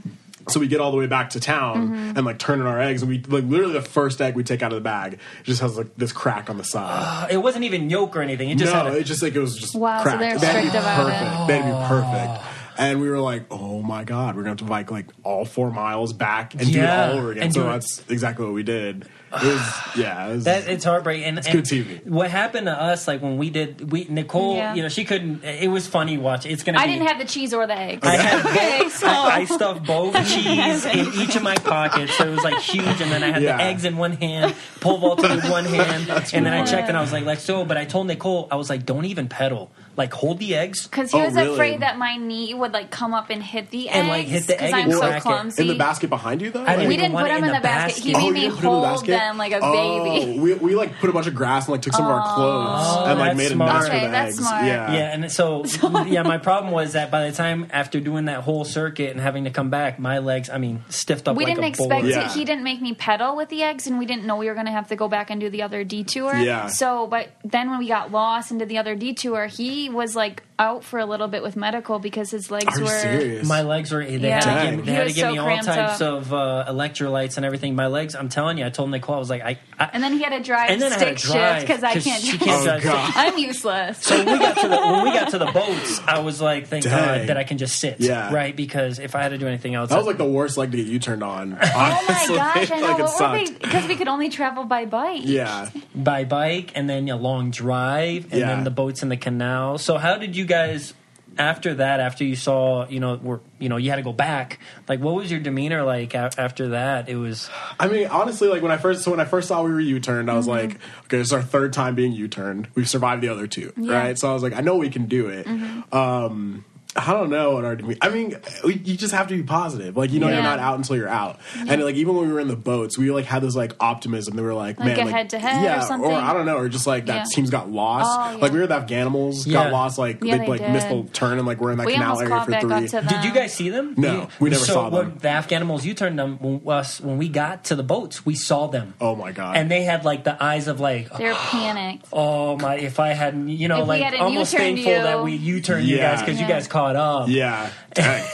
[0.49, 2.17] So we get all the way back to town Mm-hmm.
[2.17, 4.63] and like turn in our eggs, and we like literally the first egg we take
[4.63, 7.29] out of the bag just has like this crack on the side.
[7.31, 8.51] it wasn't even yolk or anything.
[8.51, 10.21] It just no, had a, it just like it was just Wow, so cracked.
[10.21, 11.23] they're They had strict about perfect.
[11.23, 11.47] it.
[11.47, 12.47] They had to be perfect.
[12.79, 15.71] And we were like, oh my god, we're gonna have to bike like all four
[15.71, 17.43] miles back and do it all over again.
[17.45, 19.07] and So do it- that's exactly what we did.
[19.35, 21.25] It was yeah, it was, That it's heartbreaking.
[21.25, 22.05] And, it's good TV.
[22.07, 24.75] What happened to us, like when we did, we Nicole, Yeah.
[24.75, 25.42] you know, she couldn't.
[25.45, 26.45] It was funny watch.
[26.47, 26.79] It's gonna.
[26.79, 28.07] I be, didn't have the cheese or the eggs.
[28.07, 32.14] I had okay, both, so I, I stuffed both cheese in each of my pockets,
[32.16, 33.01] so it was like huge.
[33.01, 33.57] And then I had Yeah.
[33.57, 36.97] the eggs in one hand, pole vaulted with one hand, and then I checked and
[36.97, 37.64] I was like, like so.
[37.64, 39.71] But I told Nicole, I was like, don't even pedal.
[39.95, 40.87] Like hold the eggs.
[40.87, 41.53] because he Oh, was really?
[41.53, 44.47] afraid that my knee would like come up and hit the eggs And, like, hit
[44.47, 45.61] the egg I'm so clumsy.
[45.63, 46.65] in the basket behind you though.
[46.65, 48.03] I didn't we didn't put it them in in the the basket.
[48.05, 48.23] He basket.
[48.23, 49.11] made Oh, me you didn't put it in the hold basket?
[49.13, 50.39] them like a Oh, baby.
[50.41, 53.09] we, we like put a bunch of grass and like took some of our clothes
[53.09, 53.73] and like that's made a smart.
[53.83, 54.39] nest for the that's eggs.
[54.39, 54.65] smart.
[54.65, 54.93] Yeah.
[54.93, 55.65] Yeah, and so
[56.07, 59.45] yeah, my problem was that by the time after doing that whole circuit and having
[59.45, 61.37] to come back, my legs, I mean, stiffed up.
[61.37, 62.07] We like didn't a expect.
[62.07, 62.27] Yeah.
[62.27, 62.33] it.
[62.33, 64.67] He didn't make me pedal with the eggs, and we didn't know we were going
[64.67, 66.35] to have to go back and do the other detour.
[66.37, 66.69] Yeah.
[66.69, 70.42] So, but then when we got lost and did the other detour, he was like
[70.62, 72.90] out for a little bit with medical because his legs Are you were.
[72.90, 73.48] serious?
[73.48, 74.05] My legs were.
[74.05, 74.35] They Yeah.
[74.37, 74.70] had to Dang.
[74.77, 76.01] give, me- they had to give so me all types up.
[76.01, 77.75] of uh, electrolytes and everything.
[77.75, 78.14] My legs.
[78.14, 78.64] I'm telling you.
[78.66, 79.16] I told Nicole.
[79.16, 79.59] I was like, I.
[79.79, 81.92] I And then he had to drive And then I stick drive, shift because I
[81.98, 82.22] can't.
[82.22, 82.40] she drive.
[82.48, 82.83] can't Oh, drive.
[82.85, 83.12] God.
[83.16, 83.98] I'm useless.
[83.98, 86.68] So when we got to the when we got to the boats, I was like,
[86.68, 86.92] thank Dang.
[87.20, 87.96] God that I can just sit.
[88.01, 88.33] Yeah.
[88.33, 88.55] Right.
[88.55, 90.77] Because if I had to do anything else, That was like the worst leg to
[90.77, 91.53] get you turned on.
[91.62, 92.37] oh my honestly.
[92.37, 92.70] gosh!
[92.70, 92.96] I know.
[92.96, 93.59] like it we?
[93.59, 95.22] Because we could only travel by bike.
[95.25, 95.70] Yeah.
[95.94, 98.46] by bike and then a long drive and Yeah.
[98.55, 99.79] then the boats in the canal.
[99.79, 100.95] So how did you guys
[101.38, 102.01] after that?
[102.01, 104.59] After you saw, you know, we're you know, you had to go back.
[104.88, 107.09] Like, what was your demeanor like a- after that?
[107.09, 107.49] It was
[107.81, 110.31] I mean, honestly, like when I first so when I first saw we were U-turned,
[110.31, 110.69] I was Mm-hmm.
[110.69, 112.69] like, okay, this is our third time being U-turned.
[112.75, 113.83] We've survived the other two, Yeah.
[113.83, 113.88] Mm-hmm.
[113.91, 114.19] right?
[114.19, 115.47] So I was like, I know we can do it.
[115.93, 117.79] Um, I don't know what our.
[118.03, 119.97] I mean, you just have to be positive.
[119.97, 121.41] Like you know, you're not out until you're out.
[121.57, 124.37] And like even when we were in the boats, we like had this like optimism.
[124.37, 126.11] They were like, Like man, a head-to-head or yeah, something?
[126.13, 127.25] I don't know, or just like that Yeah.
[127.35, 128.11] teams got lost.
[128.13, 128.37] Oh, yeah.
[128.43, 129.53] Like we were the Afghanimals Yeah.
[129.65, 129.97] got lost.
[129.99, 132.21] Like Yeah, they, they like missed the turn and like we're in that We canal
[132.21, 132.55] area for three.
[132.57, 133.07] up to them.
[133.07, 133.95] Did you guys see them?
[133.97, 135.17] No, You- we never so saw them.
[135.19, 138.67] The Afghanimals you turned them when, us, when we got to the boats, we saw
[138.67, 138.93] them.
[139.01, 139.57] Oh my god!
[139.57, 142.05] And they had like the eyes of like, They're panicked.
[142.13, 142.77] oh my!
[142.77, 144.99] If I hadn't, you know, If like almost thankful you.
[144.99, 147.29] that we U turned you guys because you guys caught up.
[147.29, 148.25] yeah, Dang.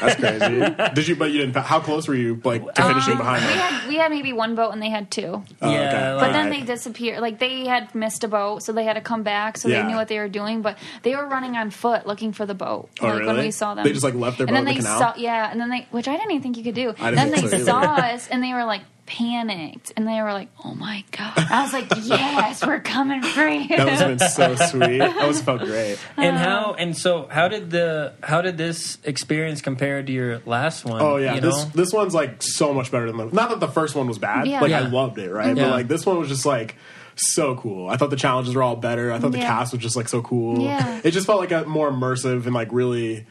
[0.00, 0.74] That's crazy.
[0.94, 1.16] Did you?
[1.16, 1.56] But you didn't.
[1.56, 3.58] How close were you, like, to finishing um, behind We them?
[3.58, 5.42] had we had maybe one boat and they had two.
[5.62, 6.12] Oh, yeah, okay.
[6.14, 6.60] like- But then Alright.
[6.66, 7.20] they disappeared.
[7.20, 9.56] Like they had missed a boat, so they had to come back.
[9.56, 9.82] So Yeah.
[9.82, 10.62] they knew what they were doing.
[10.62, 12.90] But they were running on foot looking for the boat.
[13.00, 13.44] Oh, like when really?
[13.46, 14.98] we saw them, They just, like, left their and then boat in they canal?
[14.98, 16.90] saw, yeah, and then they, which I didn't even think you could do.
[16.98, 20.20] I didn't then think they so saw us and they were like panicked, and they
[20.22, 24.00] were like, "Oh my god!" I was like, "Yes, we're coming for you." That was
[24.00, 24.98] been so sweet.
[24.98, 25.98] That was felt great.
[26.16, 26.76] and how uh.
[26.78, 31.00] and so how did the how did this experience compare to your last one?
[31.00, 31.70] Oh yeah, you this know?
[31.74, 33.26] this one's like so much better than the.
[33.26, 34.46] Not that the first one was bad.
[34.46, 34.60] Yeah.
[34.60, 34.80] Like Yeah.
[34.80, 35.56] I loved it, right?
[35.56, 35.64] Yeah.
[35.64, 36.76] But like this one was just like
[37.16, 37.88] so cool.
[37.88, 39.12] I thought the challenges were all better.
[39.12, 39.46] I thought the Yeah.
[39.46, 40.60] cast was just like so cool.
[40.60, 41.00] Yeah.
[41.04, 43.26] It just felt like a more immersive and like really.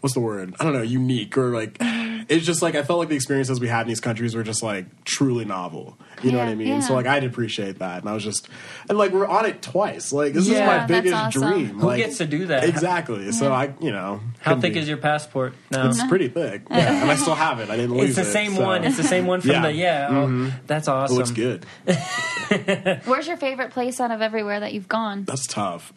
[0.00, 0.54] What's the word?
[0.60, 1.78] I don't know, unique or like.
[2.28, 4.62] It's just like I felt like the experiences we had in these countries were just
[4.62, 5.96] like truly novel.
[6.22, 6.68] You know Yeah, what I mean?
[6.68, 6.80] yeah.
[6.80, 8.48] So like I'd appreciate that, and I was just
[8.88, 10.12] and like we're on it twice.
[10.12, 11.42] Like this Yeah, is my biggest awesome.
[11.42, 11.66] dream.
[11.78, 12.64] Who like, gets to do that?
[12.64, 13.30] Exactly.
[13.32, 15.88] So I, you know, how thick be- is your passport now?
[15.88, 17.70] It's pretty thick, yeah, and I still have it.
[17.70, 18.06] I didn't lose it.
[18.08, 18.84] It's the it, same so- one.
[18.84, 19.62] It's the same one from Yeah.
[19.62, 20.06] the yeah.
[20.10, 20.48] Oh, mm-hmm.
[20.66, 21.14] that's awesome.
[21.14, 21.64] It looks good.
[23.06, 25.24] Where's your favorite place out of everywhere that you've gone?
[25.24, 25.92] That's tough.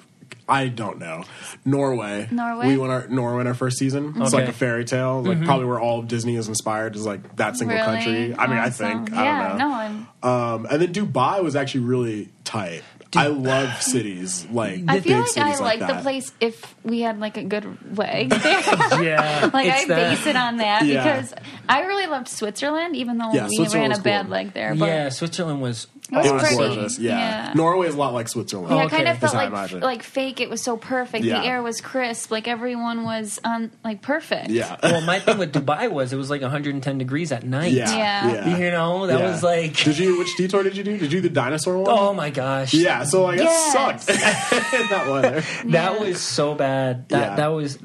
[0.50, 1.24] I don't know.
[1.66, 2.28] Norway.
[2.32, 2.68] Norway?
[2.68, 4.14] We went our Norway in our first season.
[4.18, 4.44] It's Okay.
[4.44, 5.22] like a fairy tale.
[5.24, 7.86] Like probably where all of Disney is inspired is like that single Really?
[7.88, 8.36] country.
[8.38, 9.06] I mean, I Awesome.
[9.06, 9.14] think.
[9.18, 9.68] I yeah, don't know.
[9.70, 10.08] no, I'm.
[10.22, 12.84] Um, and then Dubai was actually really tight.
[13.16, 16.04] I love cities like I big feel like cities I like the that.
[16.04, 19.04] place if we had like a good leg there.
[19.04, 21.04] Yeah, like it's I that- base it on that Yeah.
[21.04, 21.34] because
[21.68, 24.76] I really loved Switzerland, even though Yeah, we Switzerland ran a was bad leg there.
[24.76, 25.88] But Yeah, Switzerland was.
[26.12, 26.56] It was It was pretty.
[26.58, 27.00] gorgeous.
[27.00, 27.18] Yeah.
[27.20, 27.54] Yeah.
[27.54, 28.72] Norway is a lot like Switzerland.
[28.76, 29.12] yeah, Oh, it kind okay.
[29.12, 30.42] of felt That's how I like like fake.
[30.42, 31.24] It was so perfect.
[31.24, 31.42] Yeah.
[31.42, 32.32] The air was crisp.
[32.32, 34.50] Like everyone was on like perfect.
[34.50, 34.78] Yeah.
[34.82, 37.72] Well, my thing with Dubai was it was like 110 degrees at night.
[37.74, 37.90] yeah.
[38.32, 38.58] Yeah.
[38.58, 39.30] You know, that Yeah.
[39.32, 39.76] was like.
[39.76, 40.98] Did you which detour did you do?
[40.98, 41.86] Did you do the dinosaur one?
[41.90, 42.74] Oh my gosh.
[42.74, 43.74] Yeah, so like Yes.
[43.74, 45.44] that sucked in that weather.
[45.72, 47.10] That was so bad.
[47.10, 47.36] That Yeah.
[47.36, 47.78] that was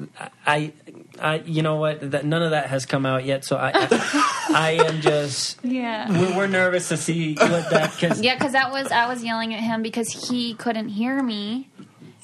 [0.45, 0.73] I
[1.21, 2.11] I you know what?
[2.11, 3.45] That none of that has come out yet.
[3.45, 3.87] So I I
[4.59, 6.09] am just Yeah.
[6.09, 9.53] we're, we're nervous to see what that because Yeah, because that was I was yelling
[9.53, 11.69] at him because he couldn't hear me,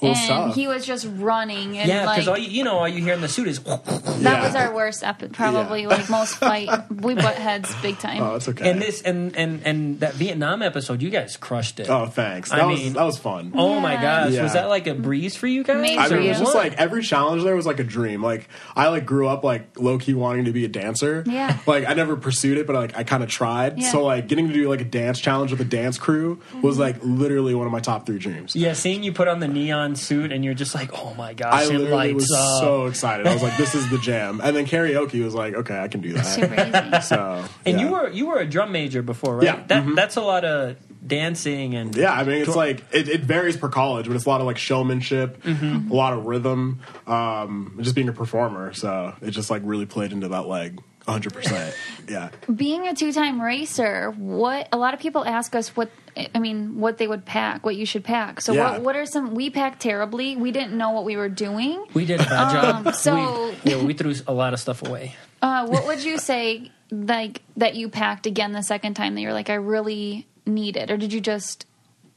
[0.02, 0.54] Well, and stop.
[0.54, 3.14] he was just running and yeah like because all you, you know all you hear
[3.14, 4.44] in the suit is that Yeah.
[4.44, 5.32] was our worst episode.
[5.32, 5.88] Probably Yeah.
[5.88, 8.22] like most fight we butt heads big time.
[8.22, 8.70] Oh, it's okay.
[8.70, 11.88] and this and and and that Vietnam episode you guys crushed it.
[11.88, 12.50] Oh, thanks.
[12.50, 13.52] That I was mean- that was fun.
[13.54, 14.42] Oh my gosh, Yeah.
[14.42, 15.80] was that like a breeze for you guys?
[15.80, 15.98] Maybe.
[15.98, 18.22] I mean, it was just like every challenge there was like a dream.
[18.22, 21.24] Like I like grew up like low key wanting to be a dancer.
[21.26, 21.58] Yeah.
[21.66, 23.78] Like I never pursued it, but like I kind of tried.
[23.78, 23.90] Yeah.
[23.90, 26.82] So like getting to do like a dance challenge with a dance crew was mm-hmm.
[26.82, 28.56] like literally one of my top three dreams.
[28.56, 31.52] yeah, seeing you put on the neon suit and you're just like, oh my gosh,
[31.54, 32.60] I it literally lights was up.
[32.60, 33.26] so excited.
[33.26, 36.00] I was like, "This is the jam!" And then karaoke was like, "Okay, I can
[36.00, 36.54] do that." Super
[36.96, 37.06] easy.
[37.06, 37.84] So, and yeah.
[37.86, 39.44] you were you were a drum major before, right?
[39.44, 39.94] Yeah, That mhm.
[39.96, 40.76] that's a lot of
[41.06, 44.28] dancing and Yeah, I mean, it's like it, it varies per college, but it's a
[44.28, 45.90] lot of like showmanship, Mm-hmm.
[45.90, 48.72] a lot of rhythm, um, just being a performer.
[48.72, 51.74] So it just like really played into that leg, hundred percent.
[52.08, 55.90] Yeah, Being a two-time racer, what a lot of people ask us what
[56.34, 58.40] I mean, what they would pack, what you should pack.
[58.40, 58.72] So Yeah.
[58.72, 59.34] what what are some?
[59.34, 60.36] We packed terribly.
[60.36, 61.84] We didn't know what we were doing.
[61.94, 62.94] We did a bad Um, job.
[62.94, 65.16] so- we, yeah, we threw a lot of stuff away.
[65.40, 69.32] Uh, what would you say like that you packed again the second time that you're
[69.32, 71.64] like I really need it, or did you just?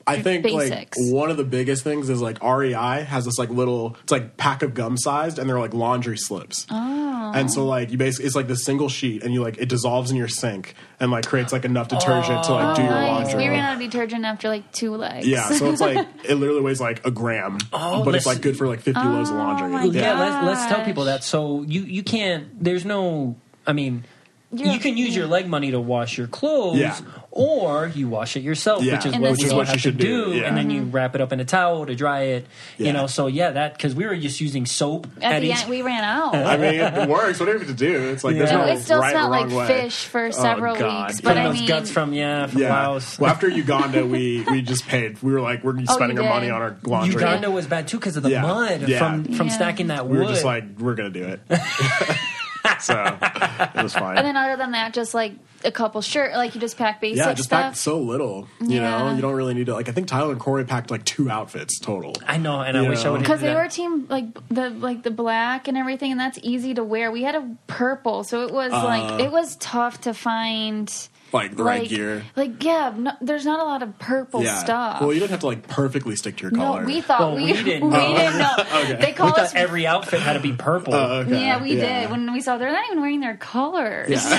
[0.07, 0.97] I think Basics.
[0.99, 4.37] like one of the biggest things is like REI has this like little, it's like
[4.37, 6.67] pack of gum sized, and they're like laundry slips.
[6.69, 9.67] Oh, and so like you basically it's like this single sheet, and you like it
[9.67, 12.93] dissolves in your sink and like creates like enough detergent to like do oh, your
[12.93, 13.25] Nice.
[13.25, 13.43] laundry.
[13.45, 15.25] We ran out of detergent after like two legs.
[15.27, 18.57] Yeah, so it's like it literally weighs like a gram, Oh, but it's like good
[18.57, 19.67] for like fifty loads of laundry.
[19.67, 20.19] Oh, my Yeah, God.
[20.45, 21.23] let's, let's tell people that.
[21.23, 22.63] So you you can't.
[22.63, 23.37] There's no.
[23.65, 24.03] I mean,
[24.51, 26.95] You're- you can use your leg money to wash your clothes, Yeah.
[27.37, 29.51] Or you wash it yourself, Yeah, which is In what the we sink.
[29.51, 30.43] all Which have you to should do, do, yeah.
[30.47, 30.91] and then you mm-hmm.
[30.91, 32.47] wrap it up in a towel to dry it.
[32.77, 32.91] You Yeah.
[32.93, 35.81] know, so yeah, that because we were just using soap At the each- end, we
[35.81, 36.33] ran out.
[36.33, 37.39] I mean, it works.
[37.41, 38.57] Whatever you have to do, it's like there's Yeah.
[38.57, 39.81] no it still right or smelled like way.
[39.81, 41.07] fish for oh, several God.
[41.09, 42.87] weeks, From but I those mean, guts from yeah from Yeah.
[42.87, 43.19] Laos.
[43.19, 45.21] Well, after Uganda, we we just paid.
[45.21, 47.15] We were like, we're spending Oh, you our money on our laundry.
[47.21, 50.11] Uganda was bad too because of the mud from from stacking that wood.
[50.13, 50.27] we wood.
[50.27, 51.41] were just like, we're gonna do it.
[52.79, 54.17] so it was fine.
[54.17, 55.33] and then other than that, just like
[55.65, 57.61] a couple shirt, like you just pack basic yeah, just stuff.
[57.63, 58.47] packed so little.
[58.61, 58.97] You Yeah.
[58.99, 59.73] know, you don't really need to.
[59.73, 62.13] Like, I think Tyler and Korey packed like two outfits total.
[62.27, 63.11] I know, and I You wish I know.
[63.13, 66.73] would because they were team like the like the black and everything, and that's easy
[66.75, 67.11] to wear.
[67.11, 69.23] We had a purple, so it was like uh.
[69.23, 70.91] it was tough to find
[71.33, 72.23] Like the like right gear.
[72.37, 72.93] like yeah.
[72.95, 74.57] No, there's not a lot of purple Yeah.
[74.63, 75.01] stuff.
[75.01, 76.85] Well, you didn't have to like perfectly stick to your no, color.
[76.85, 78.37] we thought Well, we, we we didn't didn't know.
[78.37, 78.63] know.
[78.85, 78.95] Okay.
[79.01, 80.93] They call We us every outfit had to be purple.
[80.93, 81.31] Oh, okay.
[81.41, 82.01] Yeah, we Yeah.
[82.03, 82.11] did.
[82.11, 84.09] When we saw they're not even wearing their colors.
[84.09, 84.29] Yeah.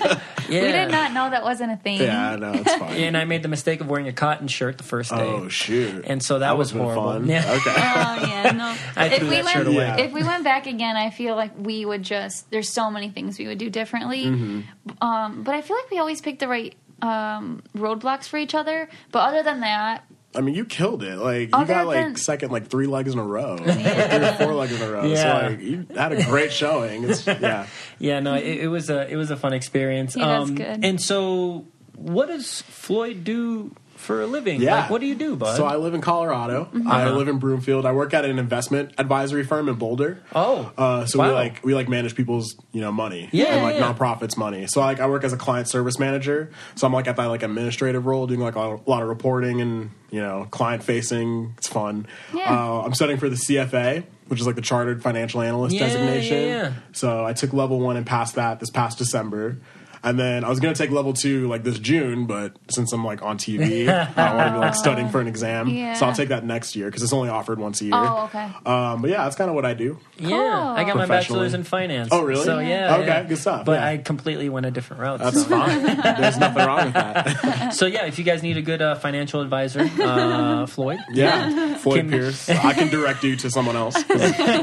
[0.00, 0.20] Yeah.
[0.48, 2.00] We did not know that wasn't a thing.
[2.00, 2.94] Yeah, no, it's fine.
[3.00, 5.16] And I made the mistake of wearing a cotton shirt the first day.
[5.20, 6.04] Oh shoot!
[6.06, 7.02] And so that was horrible.
[7.14, 7.26] Fun.
[7.26, 7.40] Yeah.
[7.40, 7.74] Okay.
[7.74, 8.76] Oh yeah, no.
[8.94, 9.96] I if threw we that went, shirt away.
[9.98, 12.48] If we went back again, I feel like we would just.
[12.52, 14.24] There's so many things we would do differently.
[14.24, 15.02] Mm-hmm.
[15.04, 18.88] Um, but I feel like we always pick the right um, roadblocks for each other.
[19.12, 21.16] But other than that, I mean, you killed it.
[21.16, 23.74] Like you Other got like than- second, like three legs in a row, like,
[24.10, 25.04] three or four legs in a row.
[25.06, 25.22] Yeah.
[25.40, 27.04] So like you had a great showing.
[27.04, 27.66] It's, yeah.
[27.98, 30.16] Yeah, no, it, it was a it was a fun experience.
[30.16, 30.84] Um, Yeah, that's good.
[30.84, 34.60] And so, what does Floyd do for a living?
[34.60, 34.82] Yeah.
[34.82, 35.56] Like, what do you do, bud?
[35.56, 36.64] So I live in Colorado.
[36.66, 36.88] Mm-hmm.
[36.90, 37.16] I Uh-huh.
[37.16, 37.84] live in Broomfield.
[37.86, 40.22] I work at an investment advisory firm in Boulder.
[40.34, 43.76] Oh, Uh, so we like we like manage people's you know money Yeah, and like
[43.76, 43.92] yeah.
[43.92, 44.66] nonprofits money.
[44.68, 46.50] So like I work as a client service manager.
[46.74, 49.08] So I'm like at that like administrative role, doing like a lot, a lot of
[49.08, 51.54] reporting and you know client facing.
[51.58, 52.06] It's fun.
[52.34, 52.42] Yeah.
[52.52, 56.42] Uh, I'm studying for the CFA, which is like the Chartered Financial Analyst Yeah, designation.
[56.42, 56.72] yeah, yeah.
[56.92, 59.58] So I took level one and passed that this past December.
[60.02, 63.22] And then I was gonna take level two like this June, but since I'm like
[63.22, 65.68] on TV, I don't want to be like studying for an exam.
[65.68, 65.94] Yeah.
[65.94, 67.94] So I'll take that next year because it's only offered once a year.
[67.94, 68.50] Oh, okay.
[68.64, 69.98] Um, but yeah, that's kind of what I do.
[70.18, 70.36] yeah,
[70.76, 71.40] I got my Professionally.
[71.40, 72.08] bachelor's in finance.
[72.12, 72.44] Oh, really?
[72.44, 73.22] So yeah, Okay, yeah.
[73.24, 73.86] good stuff, But yeah.
[73.86, 75.18] I completely went a different route.
[75.20, 75.48] That's so.
[75.48, 75.82] fine.
[75.82, 77.70] There's nothing wrong with that.
[77.74, 80.98] so yeah, if you guys need a good uh, financial advisor, uh, Floyd.
[81.12, 82.48] Yeah, Floyd Kim- Pierce.
[82.48, 83.96] I can direct you to someone else,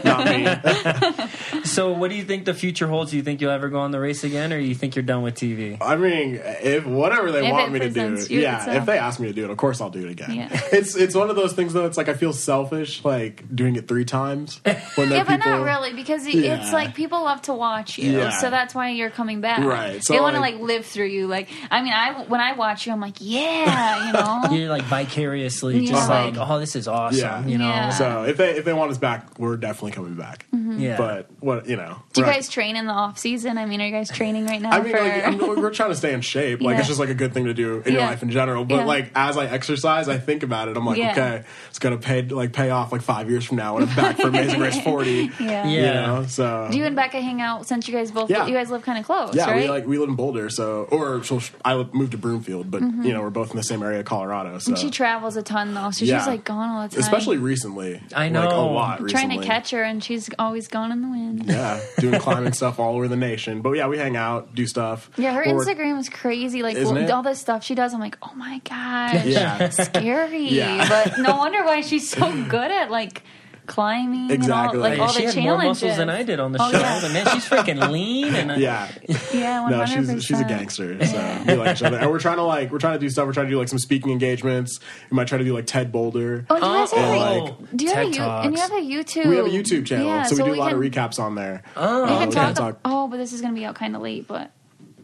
[0.04, 1.62] not me.
[1.64, 3.12] So what do you think the future holds?
[3.12, 5.23] Do you think you'll ever go on the race again, or you think you're done
[5.24, 5.78] with TV?
[5.82, 8.58] I mean, if whatever they If want me to do, yeah.
[8.60, 8.78] itself.
[8.78, 10.32] If they ask me to do it, of course I'll do it again.
[10.36, 10.60] Yeah.
[10.74, 11.86] It's it's one of those things though.
[11.86, 14.60] It's like I feel selfish like doing it three times.
[14.96, 16.62] When then yeah, but not really because it- Yeah.
[16.62, 18.30] it's like people love to watch you, Yeah.
[18.30, 19.60] so that's why you're coming back.
[19.60, 21.28] Right, so, they want to like- like live through you.
[21.28, 24.14] Like, I mean, I when I watch you, I'm like, yeah, you
[24.52, 24.56] know.
[24.58, 26.24] You're like vicariously just Yeah.
[26.26, 27.20] like, oh, this is awesome.
[27.20, 27.46] Yeah.
[27.46, 27.68] You know.
[27.68, 27.90] Yeah.
[27.92, 30.46] So if they if they want us back, we're definitely coming back.
[30.52, 30.98] Yeah.
[30.98, 31.84] But what you know?
[31.84, 32.12] Mm-hmm.
[32.14, 33.58] Do you guys train in the off season?
[33.58, 34.72] I mean, are you guys training right now?
[34.72, 35.02] I mean, for...
[35.02, 36.62] like, I'm, we're trying to stay in shape.
[36.62, 36.80] Like, Yeah.
[36.80, 38.66] it's just like a good thing to do in your life in general.
[38.66, 38.86] But Yeah.
[38.86, 40.78] like, as I exercise, I think about it.
[40.78, 41.12] I'm like, Yeah.
[41.12, 44.18] okay, it's gonna pay like pay off like five years from now when I'm back
[44.18, 45.32] for Amazing Race 40.
[45.40, 45.68] yeah.
[45.68, 45.68] Yeah.
[45.68, 45.82] You
[46.22, 48.30] know, so Do you and Becca hang out since you guys both?
[48.30, 48.48] Yeah.
[48.48, 49.62] You guys live kind of close, yeah, right?
[49.64, 53.14] we like we live in Boulder, so or so I moved to Broomfield, but you
[53.14, 54.58] know we're both in the same area of Colorado.
[54.60, 54.70] So Mm-hmm.
[54.74, 56.20] and she travels a ton though, so Yeah.
[56.20, 57.00] she's like gone all the time.
[57.00, 58.70] especially recently, I know like, know.
[58.70, 59.00] a lot.
[59.02, 61.44] I'm trying to catch her, and she's always gone in the wind.
[61.48, 63.62] Yeah, doing climbing stuff all over the nation.
[63.62, 65.03] But yeah, we hang out, do stuff.
[65.18, 66.64] Yeah, her Or Instagram is crazy.
[66.64, 67.12] Like Isn't well, it?
[67.12, 69.70] all this stuff she does, I'm like, oh my gosh, Yeah.
[69.70, 70.48] scary.
[70.50, 70.88] Yeah.
[70.90, 73.24] But no wonder why she's so good at like
[73.66, 74.76] climbing Exactly.
[74.82, 75.46] and all, like all she the had challenges.
[75.46, 76.80] more muscles than I did on the Oh, show.
[76.80, 77.00] yeah.
[77.02, 78.36] But man, she's freaking lean.
[78.36, 78.92] And I, Yeah,
[79.34, 81.04] Yeah, one no, she's she's a gangster.
[81.06, 83.26] So we like each other, and we're trying to like we're trying to do stuff.
[83.26, 84.80] We're trying to do like some speaking engagements.
[85.10, 86.46] We might try to do like TED Boulder.
[86.50, 88.54] Oh, do you guys oh, have And, like, do you have a TED you, and
[88.54, 89.26] you have a YouTube?
[89.30, 91.36] We have a YouTube channel, Yeah, so we do a lot can, of recaps on
[91.36, 91.64] there.
[91.78, 92.80] Oh, We can talk, TED Talk.
[92.84, 94.28] Oh, but this is going to be out kind of late.
[94.28, 94.52] But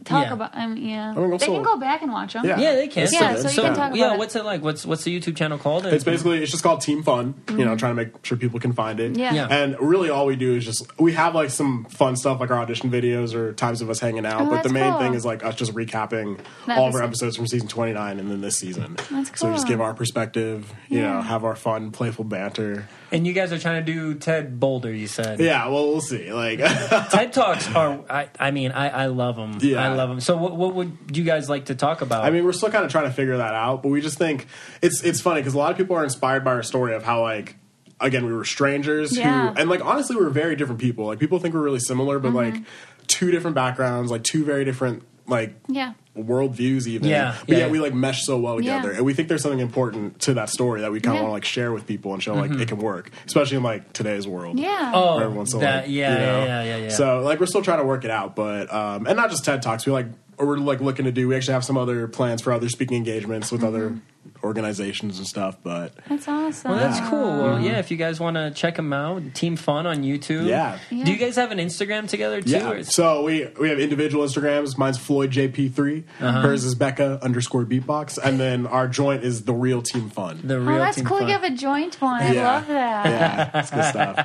[0.04, 0.32] talk Yeah.
[0.32, 0.50] about.
[0.54, 2.44] Um, yeah, mean, they also- can go back and watch them.
[2.44, 2.58] Yeah.
[2.58, 3.04] Yeah, they can.
[3.04, 3.56] It's Yeah, so good.
[3.56, 4.18] you can talk yeah, about it.
[4.18, 4.62] what's it like?
[4.62, 5.86] What's what's the YouTube channel called?
[5.86, 7.34] It's basically it's just called Team Fun.
[7.50, 9.12] You know, trying to make sure people can find it.
[9.12, 9.20] Mm-hmm.
[9.20, 9.34] Yeah.
[9.34, 9.46] Yeah.
[9.48, 12.58] And really, all we do is just we have like some fun stuff like our
[12.58, 14.40] audition videos or times of us hanging out.
[14.42, 15.00] Oh, but the that's main cool.
[15.00, 17.04] thing is like us just recapping The all of our episode.
[17.26, 18.96] episodes from season twenty nine and then this season.
[19.10, 19.74] That's So we just cool.
[19.74, 20.72] give our perspective.
[20.88, 21.12] You Yeah.
[21.14, 22.88] know, have our fun, playful banter.
[23.12, 24.92] And you guys are trying to do TED Boulder.
[24.92, 25.40] You said.
[25.40, 25.66] Yeah.
[25.68, 26.32] Well, we'll see.
[26.32, 26.58] Like.
[27.10, 28.04] TED Talks are.
[28.08, 29.58] I, I mean, I, I love them.
[29.60, 29.84] Yeah.
[29.84, 30.20] I love them.
[30.20, 32.24] So, what, what would you guys like to talk about?
[32.24, 34.46] I mean, we're still kind of trying to figure that out, but we just think
[34.82, 37.22] it's it's funny because a lot of people are inspired by our story of how
[37.22, 37.56] like
[38.00, 39.52] again we were strangers Yeah.
[39.52, 41.06] who and like honestly we were very different people.
[41.06, 42.54] Like people think we're really similar, but mm-hmm.
[42.54, 42.62] like
[43.06, 45.92] two different backgrounds, like two very different like Yeah.
[46.16, 47.08] worldviews even.
[47.08, 47.58] Yeah, but yeah.
[47.58, 48.96] yet we like mesh so well together, Yeah.
[48.98, 51.22] and we think there's something important to that story that we kind of Yeah.
[51.22, 53.92] want to like share with people and show like it can work, especially in like
[53.92, 54.58] today's world.
[54.58, 54.92] Yeah.
[54.94, 56.44] oh, everyone's so that, like, yeah, you know?
[56.44, 56.88] yeah, yeah, yeah, yeah.
[56.90, 59.62] So like we're still trying to work it out, but um, and not just TED
[59.62, 59.86] talks.
[59.86, 61.28] We like or we're like looking to do.
[61.28, 63.98] We actually have some other plans for other speaking engagements with other
[64.42, 65.56] organizations and stuff.
[65.62, 66.70] But That's awesome.
[66.70, 67.38] well, that's cool.
[67.42, 70.46] Well, yeah, if you guys want to check them out, Team Fun on YouTube.
[70.46, 70.78] Yeah.
[70.90, 71.04] Yeah.
[71.04, 72.50] Do you guys have an Instagram together too?
[72.50, 74.76] yeah, so we we have individual Instagrams.
[74.78, 76.04] Mine's Floyd JP3.
[76.20, 76.40] Uh-huh.
[76.42, 80.40] Hers is Becca underscore Beatbox, and then our joint is the Real Team Fun.
[80.44, 80.76] the Real.
[80.76, 81.18] Oh, that's Team cool.
[81.18, 81.26] Fun.
[81.28, 82.22] You have a joint one.
[82.22, 82.44] I Yeah.
[82.52, 83.06] love that.
[83.06, 84.16] yeah, it's good stuff.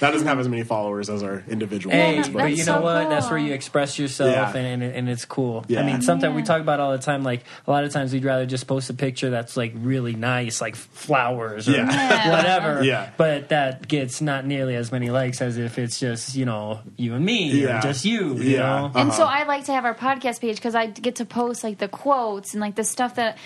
[0.00, 2.76] That doesn't have as many followers as our individual Hey, ones, but that's you know
[2.78, 3.08] so what?
[3.08, 4.56] That's where you express yourself, Yeah.
[4.60, 5.64] and, and and it's cool.
[5.68, 5.80] Yeah.
[5.80, 7.22] I mean, sometimes we talk about all the time.
[7.22, 10.60] Like a lot of times, we'd rather just post a picture that's like really nice,
[10.60, 11.90] like flowers or Yeah.
[11.92, 12.30] Yeah.
[12.36, 12.82] whatever.
[12.84, 13.10] Yeah.
[13.16, 17.14] But that gets not nearly as many likes as if it's just you know you
[17.14, 17.78] and me, Yeah.
[17.78, 18.34] or just you.
[18.36, 18.58] You Yeah.
[18.60, 18.90] know.
[18.94, 19.40] And so Uh-huh.
[19.40, 22.54] I like to have our podcast page because I get to post like the quotes
[22.54, 23.36] and like the stuff that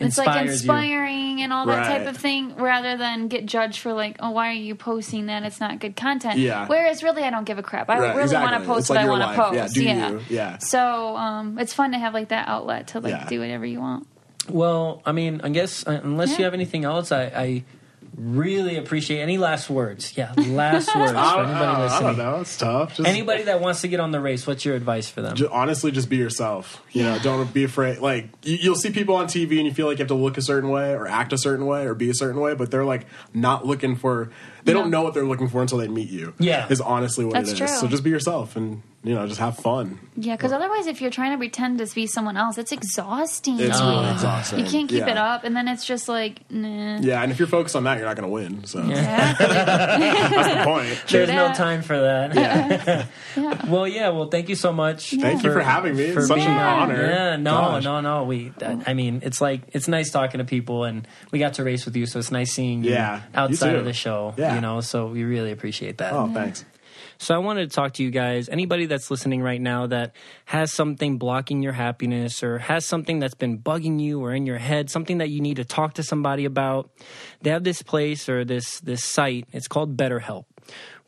[0.00, 0.52] it's like inspires you.
[0.72, 4.50] inspiring and all that type of thing rather than get judged for like oh why
[4.50, 6.68] are you posting that it's not good content Yeah.
[6.68, 8.98] whereas really i don't give a crap i Right, really want to post It's what
[8.98, 10.20] i want to post Yeah, do you.
[10.30, 10.58] Yeah.
[10.58, 13.26] so um it's fun to have like that outlet to like Yeah.
[13.28, 14.06] do whatever you want
[14.50, 17.64] Well, I mean, I guess uh, unless you have anything else, I, I
[18.16, 20.16] really appreciate any last words.
[20.16, 22.40] Yeah, last words for I, anybody I- I don't know.
[22.40, 22.96] It's tough.
[22.96, 25.36] Just, Anybody that wants to get on the race, what's your advice for them?
[25.36, 26.82] ju- honestly, just be yourself.
[26.92, 27.98] You know, don't be afraid.
[27.98, 30.36] Like you, you'll see people on TV and you feel like you have to look
[30.36, 32.84] a certain way or act a certain way or be a certain way, but they're
[32.84, 34.30] like not looking for.
[34.64, 36.34] They don't know what they're looking for until they meet you.
[36.38, 36.66] Yeah.
[36.68, 37.58] is honestly what That's it is.
[37.58, 37.68] true.
[37.68, 39.98] So just be yourself and you know just have fun.
[40.16, 43.80] yeah because otherwise if you're trying to pretend to be someone else it's exhausting It's
[43.80, 44.58] really exhausting.
[44.58, 45.10] you can't keep Yeah.
[45.12, 47.98] it up and then it's just like nah Yeah, and if you're focused on that,
[47.98, 48.64] you're not going to win.
[48.64, 49.46] So Exactly.
[49.46, 51.04] that's the point.
[51.08, 51.56] There's no that.
[51.56, 53.06] time for that.
[53.36, 53.66] Yeah.
[53.70, 54.08] Well, yeah.
[54.08, 55.10] Well, thank you so much.
[55.12, 56.04] Thank you for having me.
[56.04, 57.06] It's such an being- honor.
[57.06, 57.84] Yeah, no, Gosh.
[57.84, 58.24] no, no.
[58.24, 58.52] We,
[58.86, 61.94] I mean, it's like it's nice talking to people, and we got to race with
[61.94, 63.78] you, so it's nice seeing you Yeah, you outside too.
[63.78, 64.34] of the show.
[64.36, 64.54] Yeah.
[64.56, 66.12] You know, so we really appreciate that.
[66.12, 66.64] Oh, thanks.
[67.20, 70.14] So I wanted to talk to you guys, anybody that's listening right now that
[70.44, 74.58] has something blocking your happiness or has something that's been bugging you or in your
[74.58, 76.90] head, something that you need to talk to somebody about.
[77.42, 79.48] They have this place or this this site.
[79.52, 80.44] It's called BetterHelp.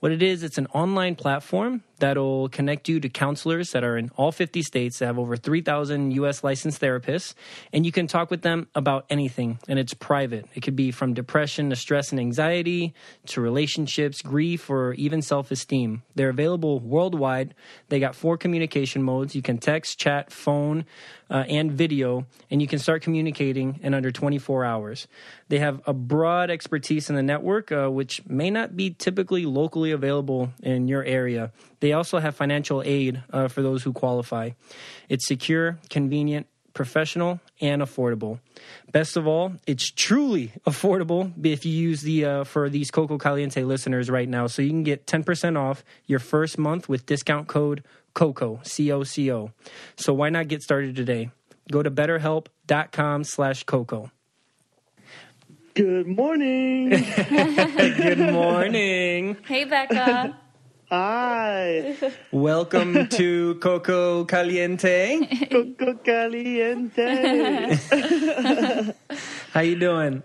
[0.01, 4.11] What it is, it's an online platform that'll connect you to counselors that are in
[4.17, 7.35] all 50 states that have over 3,000 US licensed therapists.
[7.73, 10.47] And you can talk with them about anything, and it's private.
[10.55, 12.95] It could be from depression to stress and anxiety
[13.27, 16.03] to relationships, grief, or even self esteem.
[16.15, 17.55] They're available worldwide.
[17.89, 19.35] They got four communication modes.
[19.35, 20.85] You can text, chat, phone,
[21.31, 25.07] uh, and video, and you can start communicating in under 24 hours.
[25.49, 29.93] They have a broad expertise in the network, uh, which may not be typically locally
[29.93, 31.53] available in your area.
[31.81, 34.51] They also have financial aid uh, for those who qualify.
[35.09, 38.39] It's secure, convenient, professional, and affordable.
[38.93, 43.63] Best of all, it's truly affordable if you use the uh, for these Coco Caliente
[43.63, 44.47] listeners right now.
[44.47, 47.83] So you can get 10% off your first month with discount code
[48.15, 49.53] COCO, C-O-C-O.
[49.97, 51.31] So why not get started today?
[51.71, 54.11] Go to betterhelp.com slash COCO.
[55.75, 56.91] Good morning.
[57.29, 59.37] Good morning.
[59.47, 60.37] hey becca
[60.91, 61.95] Hi.
[62.33, 65.21] Welcome to Coco Caliente.
[65.49, 67.77] Coco Caliente.
[69.53, 70.25] How you doing?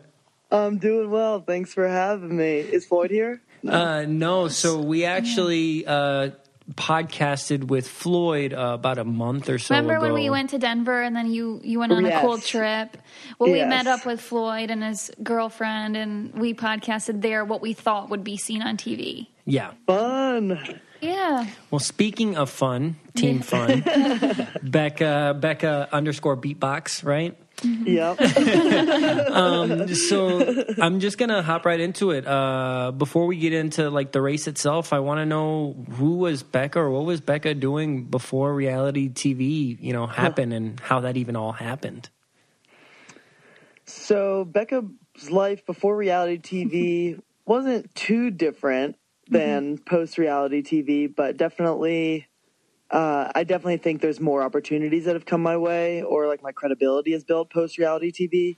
[0.52, 1.42] I'm doing well.
[1.42, 2.60] Thanks for having me.
[2.62, 3.42] Is Floyd here?
[3.68, 6.32] Uh, no, so we actually uh,
[6.74, 10.06] podcasted with Floyd uh, about a month or so Remember ago.
[10.06, 12.18] when we went to Denver and then you you went on Yes.
[12.24, 12.98] a cool trip?
[13.38, 17.74] Well, we met up with Floyd and his girlfriend, and we podcasted there what we
[17.74, 19.28] thought would be seen on TV.
[19.46, 19.72] Yeah.
[19.86, 20.60] Fun.
[21.02, 23.84] Yeah, Well, speaking of fun, team fun,
[24.64, 27.38] Becca Becca underscore beatbox, right?
[27.64, 28.20] Yep.
[29.96, 32.26] So I'm just gonna hop right into it.
[32.26, 36.42] Uh, before we get into like the race itself, I want to know who was
[36.44, 41.18] Becca or what was Becca doing before reality TV, you know, happened and how that
[41.18, 42.10] even all happened.
[43.86, 48.98] So Becca's life before reality TV wasn't too different
[49.30, 52.28] than post reality TV, but definitely,
[52.92, 56.52] uh, I definitely think there's more opportunities that have come my way, or like my
[56.52, 58.58] credibility has built post reality TV.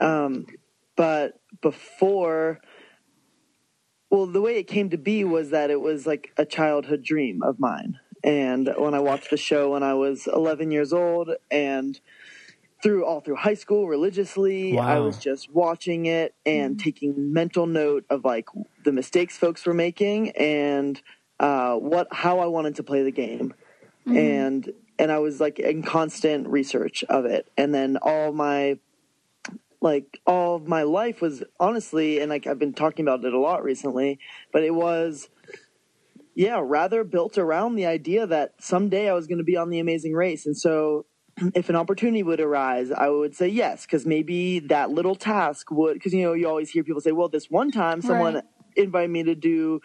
[0.00, 0.46] Um,
[0.96, 2.60] but before,
[4.10, 7.42] well, the way it came to be was that it was like a childhood dream
[7.42, 7.98] of mine.
[8.24, 11.98] And when I watched the show when I was 11 years old, and
[12.82, 18.04] through all through high school religiously, I was just watching it and taking mental note
[18.10, 18.46] of like
[18.84, 21.00] the mistakes folks were making and
[21.38, 23.54] uh, what how I wanted to play the game,
[24.06, 28.78] and and I was like in constant research of it, and then all my
[29.80, 33.38] like all of my life was honestly, and like I've been talking about it a
[33.40, 34.18] lot recently,
[34.52, 35.28] but it was
[36.34, 39.80] yeah, rather built around the idea that someday I was going to be on the
[39.80, 40.46] amazing race.
[40.46, 41.04] And so
[41.54, 45.94] if an opportunity would arise, I would say yes, because maybe that little task would,
[45.94, 48.44] because you know, you always hear people say, well, this one time someone Right.
[48.76, 49.80] invited me to do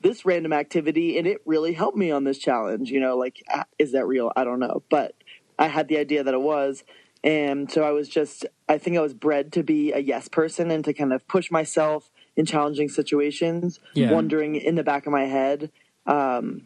[0.00, 2.90] this random activity and it really helped me on this challenge.
[2.90, 4.32] You know, like, ah, is that real?
[4.36, 4.82] I don't know.
[4.90, 5.14] But
[5.58, 6.82] I had the idea that it was.
[7.24, 10.72] And so I was just, I think I was bred to be a yes person
[10.72, 14.10] and to kind of push myself in challenging situations, Yeah.
[14.10, 15.70] wondering in the back of my head,
[16.06, 16.62] um,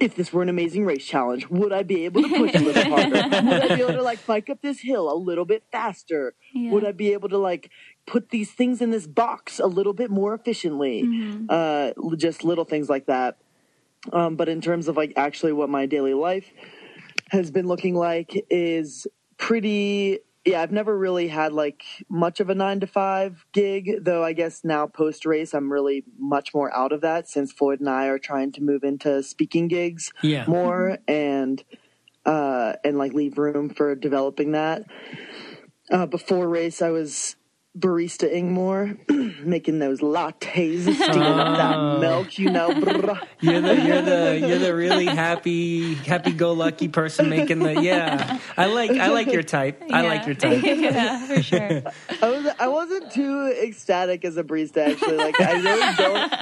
[0.00, 2.84] if this were an amazing race challenge, would I be able to push a little
[2.84, 3.22] harder?
[3.46, 6.34] would I be able to like bike up this hill a little bit faster?
[6.54, 6.72] Yeah.
[6.72, 7.70] Would I be able to like
[8.06, 11.02] put these things in this box a little bit more efficiently?
[11.48, 13.36] Uh, just little things like that.
[14.12, 16.50] Um, but in terms of like actually what my daily life
[17.28, 22.54] has been looking like is pretty yeah, I've never really had like much of a
[22.54, 26.92] nine to five gig, though I guess now post race, I'm really much more out
[26.92, 30.44] of that since Floyd and I are trying to move into speaking gigs Yeah.
[30.46, 31.62] more and,
[32.24, 34.84] uh, and like leave room for developing that.
[35.90, 37.36] Uh, before race, I was
[37.78, 38.98] barista Ingmore,
[39.44, 42.74] making those lattes, sticking up that milk, you know.
[42.74, 43.20] brr.
[43.40, 48.38] You're the you're the you're the really happy happy go lucky person making the yeah.
[48.56, 49.82] I like I like your type.
[49.90, 50.62] I like your type.
[50.64, 51.82] yeah, for sure.
[52.22, 55.16] I was I wasn't too ecstatic as a barista actually.
[55.16, 56.32] Like I really don't.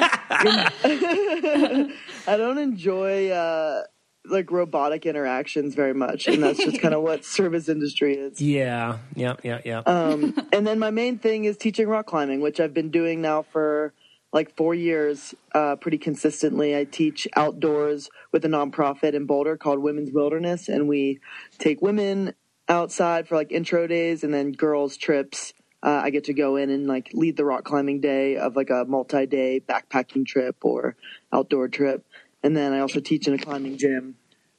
[2.26, 3.82] I don't enjoy uh,
[4.30, 8.40] like robotic interactions very much, and that's just kind of what service industry is.
[8.40, 8.98] Yeah.
[9.14, 9.88] yeah, yeah, Yep.
[9.88, 13.42] Um, and then my main thing is teaching rock climbing, which I've been doing now
[13.42, 13.92] for
[14.32, 16.76] like four years, uh, pretty consistently.
[16.76, 21.20] I teach outdoors with a nonprofit in Boulder called Women's Wilderness, and we
[21.58, 22.34] take women
[22.68, 25.54] outside for like intro days and then girls trips.
[25.82, 28.68] Uh, I get to go in and like lead the rock climbing day of like
[28.70, 30.96] a multi-day backpacking trip or
[31.32, 32.04] outdoor trip,
[32.42, 34.16] and then I also teach in a climbing gym,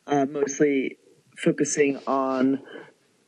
[0.09, 0.97] uh, mostly
[1.37, 2.61] focusing on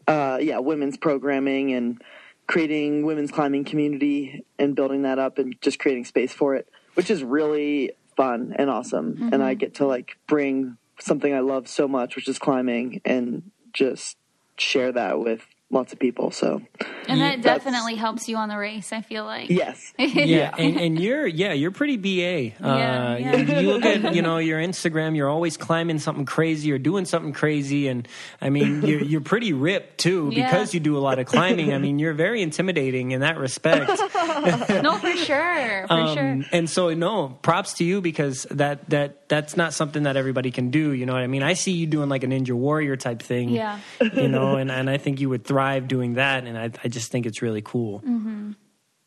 [0.08, 2.02] uh, yeah, women's programming and
[2.48, 7.10] creating women's climbing community and building that up and just creating space for it, which
[7.10, 9.30] is really fun and awesome.
[9.32, 13.52] And I get to like bring something I love so much, which is climbing, and
[13.74, 14.18] just
[14.58, 16.30] share that with lots of people.
[16.32, 16.61] So
[17.07, 19.49] And that definitely helps you on the race, I feel like.
[19.49, 22.07] yes, yeah, and, and you're yeah you're pretty ba.
[22.09, 23.36] Yeah, uh, yeah.
[23.38, 27.05] You, you look at you know your Instagram, you're always climbing something crazy or doing
[27.05, 28.07] something crazy, and
[28.41, 30.49] I mean you're you're pretty ripped too Yeah.
[30.51, 31.74] because you do a lot of climbing.
[31.74, 33.89] I mean you're very intimidating in that respect.
[34.84, 35.86] no, for sure.
[35.88, 36.43] For Um, sure.
[36.51, 40.72] And so no, props to you because that that that's not something that everybody can
[40.72, 40.91] do.
[40.91, 41.43] You know what I mean?
[41.43, 43.49] I see you doing like a ninja warrior type thing.
[43.49, 43.80] Yeah.
[44.01, 47.12] You know, and, and I think you would thrive doing that, and I I just
[47.12, 48.01] think it's really cool.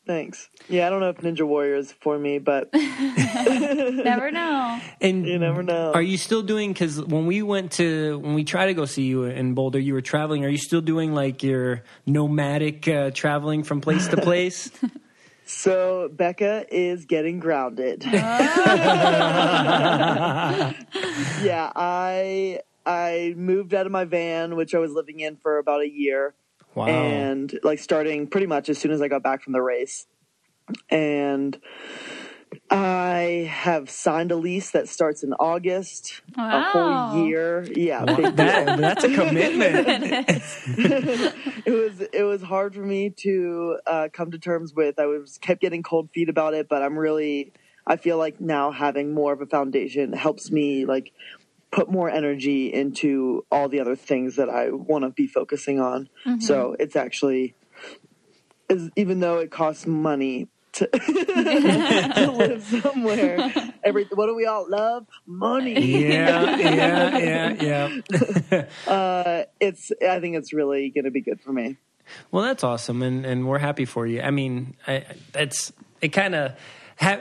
[0.07, 0.49] thanks.
[0.69, 4.81] Yeah, I don't know if Ninja Warrior is for me, but Never know.
[5.01, 5.93] And you never know.
[5.93, 6.73] Are you still doing?
[6.73, 9.95] Because when we went to when we tried to go see you in Boulder, you
[9.95, 10.45] were traveling.
[10.45, 14.71] Are you still doing like your nomadic uh, traveling from place to place?
[15.47, 18.03] So Becca is getting grounded.
[18.13, 18.23] yeah,
[21.77, 25.89] I I moved out of my van, which I was living in for about a
[25.89, 26.35] year,
[26.75, 26.87] wow.
[26.87, 30.07] and like starting pretty much as soon as I got back from the race,
[30.91, 31.59] and
[32.71, 37.67] I have signed a lease that starts in August, a whole year.
[37.75, 38.33] Yeah, big deal.
[38.33, 39.87] that, that's a commitment.
[41.67, 44.99] it was it was hard for me to uh, come to terms with.
[44.99, 47.53] I was kept getting cold feet about it, but I'm really
[47.87, 51.13] I feel like now having more of a foundation helps me like
[51.75, 56.09] put more energy into all the other things that I want to be focusing on.
[56.39, 57.57] So it's actually
[58.69, 63.53] is even though it costs money to, to live somewhere.
[63.85, 65.07] Every what do we all love?
[65.27, 66.09] Money.
[66.09, 67.91] yeah, yeah, yeah,
[68.51, 68.65] yeah.
[68.87, 71.77] Uh, it's I think it's really going to be good for me.
[72.31, 74.21] Well, that's awesome, and and we're happy for you.
[74.21, 75.05] I mean, I,
[75.35, 76.53] it's it kind of.
[77.01, 77.19] Ha-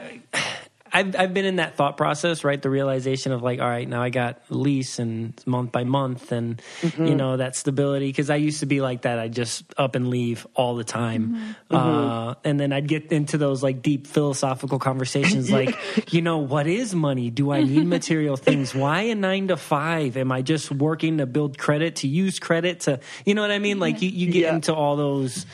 [0.94, 2.62] I've I've been in that thought process, right?
[2.62, 6.62] The realization of like, all right, now I got lease and month by month, and
[6.82, 7.06] mm-hmm.
[7.08, 8.08] you know that stability.
[8.08, 9.18] Because I used to be like that.
[9.18, 11.30] I just up and leave all the time,
[11.70, 11.76] mm-hmm.
[11.76, 12.48] Uh, mm-hmm.
[12.48, 15.76] and then I'd get into those like deep philosophical conversations, like,
[16.14, 17.32] you know, what is money?
[17.32, 18.76] Do I need material things?
[18.76, 20.16] Why a nine to five?
[20.16, 23.60] Am I just working to build credit, to use credit, to you know what I
[23.60, 23.80] mean?
[23.80, 24.56] Like you, you get Yeah.
[24.56, 25.48] into all those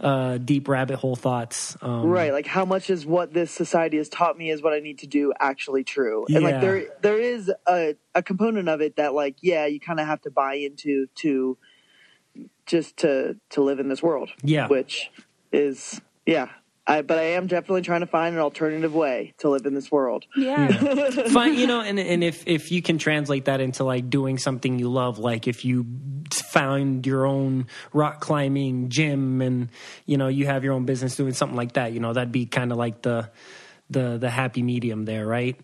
[0.00, 4.08] uh, deep rabbit hole thoughts, um, right like how much is what this society has
[4.08, 6.50] taught me is what i need to do actually true and Yeah.
[6.50, 10.06] like there there is a, a component of it that like yeah you kind of
[10.06, 11.56] have to buy into to
[12.66, 14.68] just to to live in this world Yeah.
[14.68, 15.10] which
[15.52, 16.48] is yeah
[16.86, 19.90] I, but I am definitely trying to find an alternative way to live in this
[19.90, 20.26] world.
[20.36, 20.68] Yeah.
[21.32, 24.78] Fine, you know, and and if if you can translate that into like doing something
[24.78, 25.86] you love, like if you
[26.30, 29.70] found your own rock climbing gym and
[30.04, 32.44] you know you have your own business doing something like that, you know, that'd be
[32.44, 33.30] kind of like the
[33.88, 35.58] the the happy medium there, right?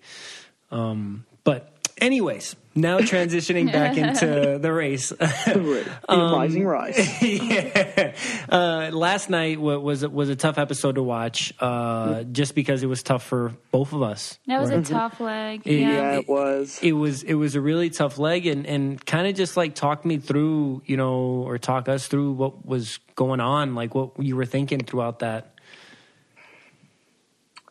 [0.71, 5.13] Um, but anyways, now transitioning back into the race.
[5.21, 7.23] The Um, rising rise.
[7.23, 8.15] yeah.
[8.49, 13.03] Uh, last night was was a tough episode to watch, uh, just because it was
[13.03, 14.39] tough for both of us.
[14.47, 15.63] That was a tough leg.
[15.65, 15.73] Yeah.
[15.79, 15.91] Yeah.
[15.91, 16.79] Yeah, it was.
[16.83, 20.05] It was it was a really tough leg, and and kind of just like talk
[20.05, 24.37] me through, you know, or talk us through what was going on, like what you
[24.37, 25.55] were thinking throughout that.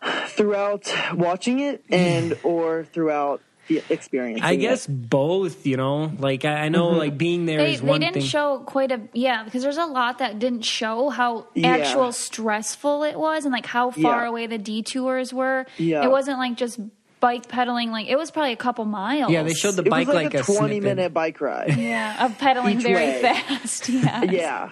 [0.28, 4.44] throughout watching it and or throughout fe- experiencing.
[4.44, 4.58] I it.
[4.58, 5.66] guess both.
[5.66, 6.98] You know, like I, I know, mm-hmm.
[6.98, 8.24] like being there They, is they didn't thing.
[8.24, 11.70] show quite a yeah because there's a lot that didn't show how Yeah.
[11.70, 14.28] actual stressful it was and like how far Yeah.
[14.30, 15.66] away the detours were.
[15.78, 16.04] Yeah.
[16.04, 16.80] It wasn't like just
[17.22, 19.30] bike pedaling like it was probably a couple miles.
[19.32, 20.84] yeah, they showed the it bike was like, a a twenty snippet.
[20.84, 21.78] minute bike ride.
[21.78, 23.22] yeah of pedaling very way.
[23.22, 23.90] fast.
[23.90, 24.70] Yeah, yeah.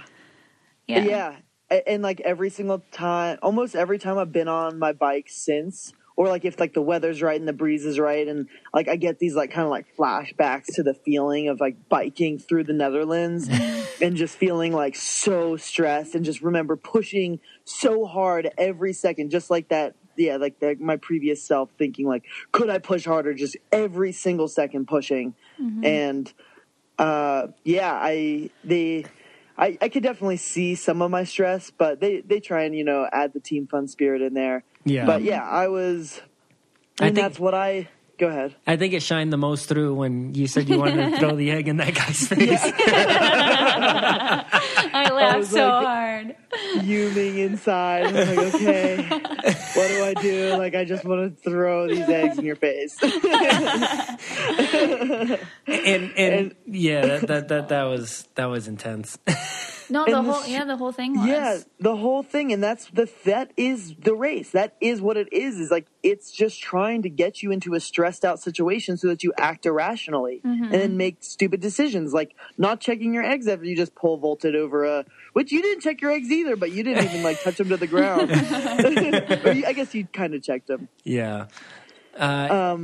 [0.87, 1.03] yeah,
[1.69, 1.81] Yeah.
[1.85, 6.27] And like every single time, almost every time I've been on my bike since, or
[6.27, 9.19] like if like the weather's right and the breeze is right, and like I get
[9.19, 13.47] these like kind of like flashbacks to the feeling of like biking through the Netherlands
[14.01, 19.49] and just feeling like so stressed and just remember pushing so hard every second, just
[19.49, 19.95] like that.
[20.17, 23.35] Yeah, like the, my previous self thinking like, could I push harder?
[23.35, 25.35] Just every single second pushing,
[25.85, 26.33] and
[26.97, 29.05] uh, yeah, I they.
[29.59, 32.83] I, I could definitely see some of my stress, but they, they try and, you
[32.83, 34.63] know, add the team fun spirit in there.
[34.87, 35.05] Yeah.
[35.05, 36.19] But yeah, I was,
[36.99, 38.55] I and think- that's what I, go ahead.
[38.65, 41.51] I think it shined the most through when you said you wanted to throw the
[41.51, 42.61] egg in that guy's face.
[44.93, 46.35] I laughed was so like- hard.
[46.81, 48.05] Fuming inside.
[48.07, 50.55] I'm like, okay, what do I do?
[50.57, 52.97] Like, I just want to throw these eggs in your face.
[55.67, 59.17] and, and yeah, that, that that that was that was intense.
[59.89, 62.51] No, the And the whole sh- yeah the whole thing was yeah, the whole thing,
[62.51, 64.51] and that's the that is the race.
[64.51, 65.59] That is what it is.
[65.59, 69.23] Is like it's just trying to get you into a stressed out situation so that
[69.23, 73.75] you act irrationally and then make stupid decisions, like not checking your eggs after you
[73.75, 75.05] just pole vaulted over a.
[75.33, 77.77] Which you didn't check your eggs either, but you didn't even like touch them to
[77.77, 78.31] the ground.
[78.31, 80.89] I guess you kind of checked them.
[81.03, 81.47] yeah.
[82.17, 82.75] Uh,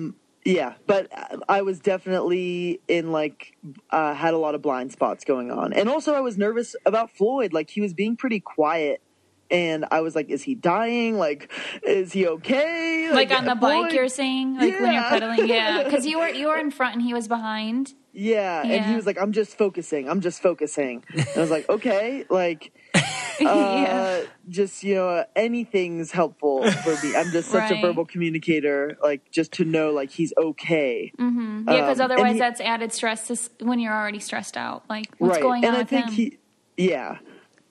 [0.45, 1.09] Yeah, but
[1.47, 3.55] I was definitely in like
[3.91, 7.11] uh, had a lot of blind spots going on, and also I was nervous about
[7.11, 7.53] Floyd.
[7.53, 9.01] Like he was being pretty quiet,
[9.49, 11.17] and I was like, "Is he dying?
[11.17, 11.49] Like,
[11.83, 15.09] is he okay?" like on the bike you're saying like when you're Yeah.
[15.09, 18.85] pedaling yeah because you were you were in front and he was behind Yeah, and
[18.85, 20.07] he was like, "I'm just focusing.
[20.07, 22.71] I'm just focusing." And I was like, "Okay, like."
[23.41, 28.95] Uh, yeah just you know anything's helpful for me i'm just such a verbal communicator
[29.01, 31.67] like just to know like he's okay Mm-hmm.
[31.67, 34.83] yeah because um, otherwise he- that's added stress to, s- when you're already stressed out
[34.87, 36.37] like what's going and on And I think him he,
[36.77, 37.17] yeah,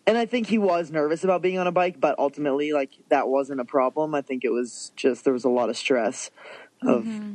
[0.04, 3.28] and I think he was nervous about being on a bike, but ultimately, like that
[3.28, 4.16] wasn't a problem.
[4.16, 6.32] I think it was just there was a lot of stress
[6.82, 7.34] of Mm-hmm.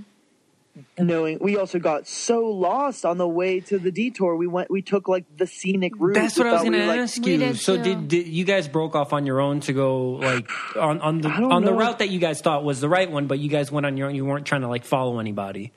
[0.97, 1.39] Knowing.
[1.39, 4.36] We also got so lost on the way to the detour.
[4.36, 6.15] We went, we took like the scenic route.
[6.15, 7.38] That's what I was thought going we to were, like, ask you.
[7.38, 11.01] did So did, did you guys broke off on your own to go like on
[11.01, 13.28] on the I don't on the route that you guys thought was the right one,
[13.28, 14.15] but you guys went on your own.
[14.15, 15.71] You weren't trying to like follow anybody.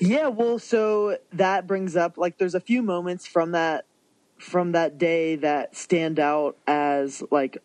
[0.00, 3.84] Yeah, well, so that brings up like there's a few moments from that
[4.38, 7.58] from that day that stand out as like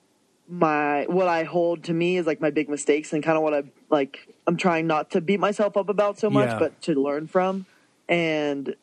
[0.48, 3.54] my what I hold to me is like my big mistakes and kind of what
[3.54, 6.60] I like I'm trying not to beat myself up about so much Yeah.
[6.60, 7.66] but to learn from.
[8.08, 8.76] And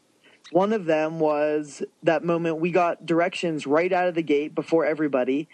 [0.50, 4.84] one of them was that moment we got directions right out of the gate before
[4.84, 5.48] everybody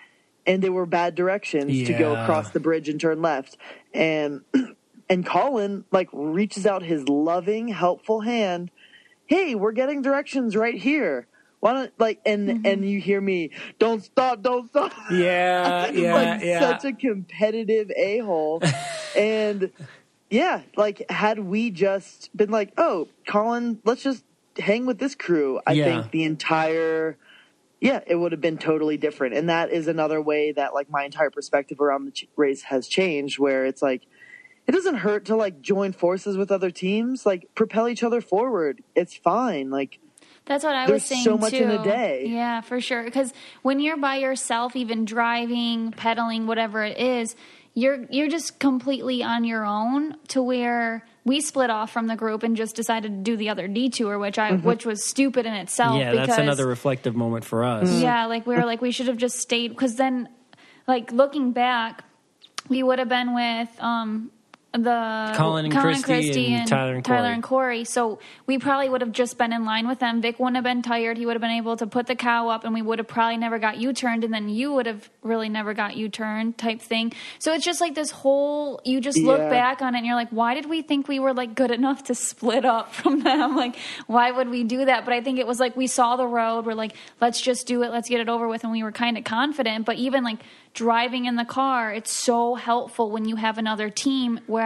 [0.46, 3.59] and they were bad directions to go across the bridge and turn left.
[3.92, 4.40] And
[5.11, 8.70] and Colin like reaches out his loving helpful hand.
[9.26, 11.26] Hey we're getting directions right here
[11.61, 12.66] why don't like and mm-hmm.
[12.66, 14.92] and you hear me don't stop don't stop.
[15.11, 16.61] Yeah, yeah, like yeah.
[16.61, 18.62] such a competitive a-hole.
[19.16, 19.72] And
[20.30, 24.22] yeah like had we just been like oh colin let's just
[24.59, 25.84] hang with this crew i Yeah.
[25.84, 27.16] think the entire
[27.80, 29.34] yeah it would have been totally different.
[29.34, 32.88] And that is another way that like my entire perspective around the ch- race has
[32.88, 34.02] changed where it's like
[34.66, 38.82] it doesn't hurt to like join forces with other teams like propel each other forward.
[38.94, 39.98] It's fine like
[40.49, 41.59] That's what I There's was saying so much too.
[41.59, 42.24] in a day.
[42.26, 43.05] Yeah, for sure.
[43.05, 47.36] Because when you're by yourself, even driving, pedaling, whatever it is,
[47.74, 50.16] you're you're just completely on your own.
[50.28, 53.68] To where we split off from the group and just decided to do the other
[53.68, 55.99] detour, which I which was stupid in itself.
[55.99, 58.01] yeah, because, that's another reflective moment for us.
[58.01, 60.30] Yeah, like we were like we should have just stayed because then,
[60.86, 62.05] like looking back,
[62.70, 64.30] we would have been with um
[64.73, 67.33] the Colin and Christie and Tyler and Korey.
[67.33, 67.87] and Korey.
[67.87, 70.21] So we probably would have just been in line with them.
[70.21, 71.16] Vic wouldn't have been tired.
[71.16, 73.39] He would have been able to put the cow up, and we would have probably
[73.39, 76.81] never got U turned, and then you would have really never got U turned type
[76.83, 77.12] thing.
[77.39, 78.81] So it's just like this whole.
[78.85, 79.49] You just look Yeah.
[79.49, 82.05] back on it, and you're like, why did we think we were like good enough
[82.05, 83.57] to split up from them?
[83.57, 85.07] Like, why would we do that?
[85.07, 86.66] But I think it was like we saw the road.
[86.66, 86.93] We're like,
[87.23, 87.91] let's just do it.
[87.91, 89.87] Let's get it over with, and we were kind of confident.
[89.87, 90.41] But even like
[90.75, 94.57] driving in the car, it's so helpful when you have another team where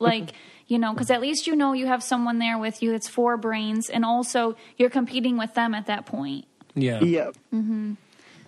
[0.00, 0.32] like
[0.66, 3.36] you know because at least you know you have someone there with you that's four
[3.36, 6.44] brains and also you're competing with them at that point
[6.74, 7.00] Yeah.
[7.02, 7.94] yeah mm-hmm.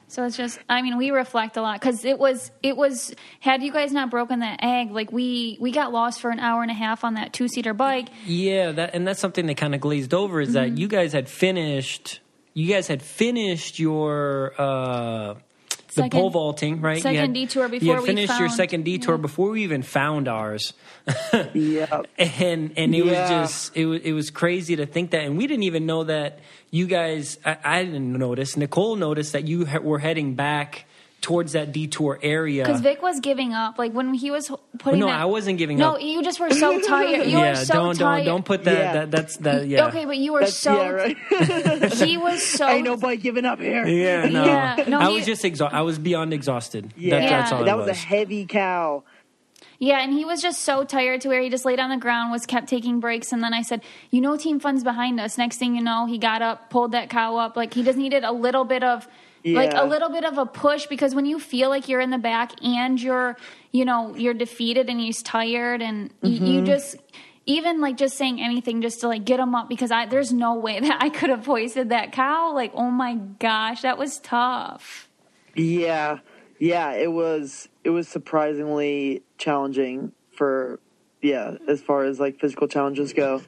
[0.08, 3.14] So it's just, I mean, we reflect a lot because it was, it was.
[3.38, 6.62] Had you guys not broken that egg, like we we got lost for an hour
[6.62, 8.08] and a half on that two seater bike.
[8.26, 10.74] Yeah, that and that's something that kind of glazed over is Mm-hmm.
[10.74, 12.18] that you guys had finished.
[12.54, 15.34] You guys had finished your uh,
[15.94, 16.96] the Second- pole vaulting, right?
[16.96, 19.20] You second had- detour before you before had we finished your second detour yeah.
[19.20, 20.72] before we even found ours.
[21.54, 22.02] Yeah.
[22.18, 25.46] and and it was just it was it was crazy to think that, and we
[25.46, 26.38] didn't even know that
[26.70, 27.38] you guys.
[27.44, 28.56] I, I didn't notice.
[28.56, 30.84] Nicole noticed that you ha- were heading back
[31.20, 32.64] towards that detour area.
[32.64, 35.00] Because Vic was giving up, like when he was putting.
[35.00, 36.00] no, that- I wasn't giving no, up.
[36.00, 37.26] No, you just were so tired.
[37.26, 38.24] You yeah, were so don't tired.
[38.24, 38.72] don't don't put that.
[38.78, 38.92] Yeah.
[38.92, 39.66] that that's that.
[39.66, 39.86] Yeah.
[39.88, 40.74] Okay, but you were That's, so.
[40.74, 41.92] yeah, right.
[41.92, 42.66] He was so.
[42.68, 43.86] Ain't nobody giving up here.
[43.86, 44.44] Yeah, no.
[44.44, 45.76] Yeah, no, I he- was just exhausted.
[45.76, 46.92] I was beyond exhausted.
[46.96, 47.96] Yeah, That, that's all that was was.
[47.96, 49.04] a heavy cow.
[49.78, 52.30] Yeah, and he was just so tired to where he just laid on the ground,
[52.32, 55.56] was kept taking breaks, and then I said, "You know, Team Fun's behind us." Next
[55.56, 57.56] thing you know, he got up, pulled that cow up.
[57.56, 59.08] Like he just needed a little bit of,
[59.44, 62.18] like a little bit of a push because when you feel like you're in the
[62.18, 63.36] back and you're,
[63.72, 66.44] you know, you're defeated and he's tired, and Mm-hmm.
[66.44, 66.96] you just.
[67.46, 70.54] Even like just saying anything just to like get him up because I there's no
[70.54, 72.54] way that I could have hoisted that cow.
[72.54, 75.08] Like, oh my gosh, that was tough.
[75.56, 76.18] Yeah,
[76.60, 80.78] yeah, it was it was surprisingly challenging for
[81.22, 83.42] yeah, as far as like physical challenges go.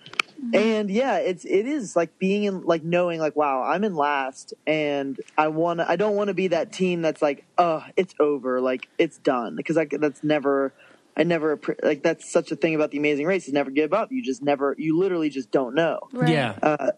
[0.53, 4.55] And yeah, it's it is like being in like knowing like wow, I'm in last
[4.67, 8.15] and I want to I don't want to be that team that's like, "Uh, it's
[8.19, 10.73] over, like it's done." Because like that's never
[11.17, 14.11] I never like that's such a thing about the amazing race is never give up.
[14.11, 16.31] You just never you literally just don't know Right.
[16.31, 16.91] Yeah.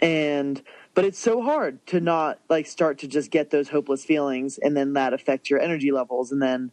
[0.00, 0.62] and
[0.94, 4.76] but it's so hard to not like start to just get those hopeless feelings and
[4.76, 6.70] then that affects your energy levels and then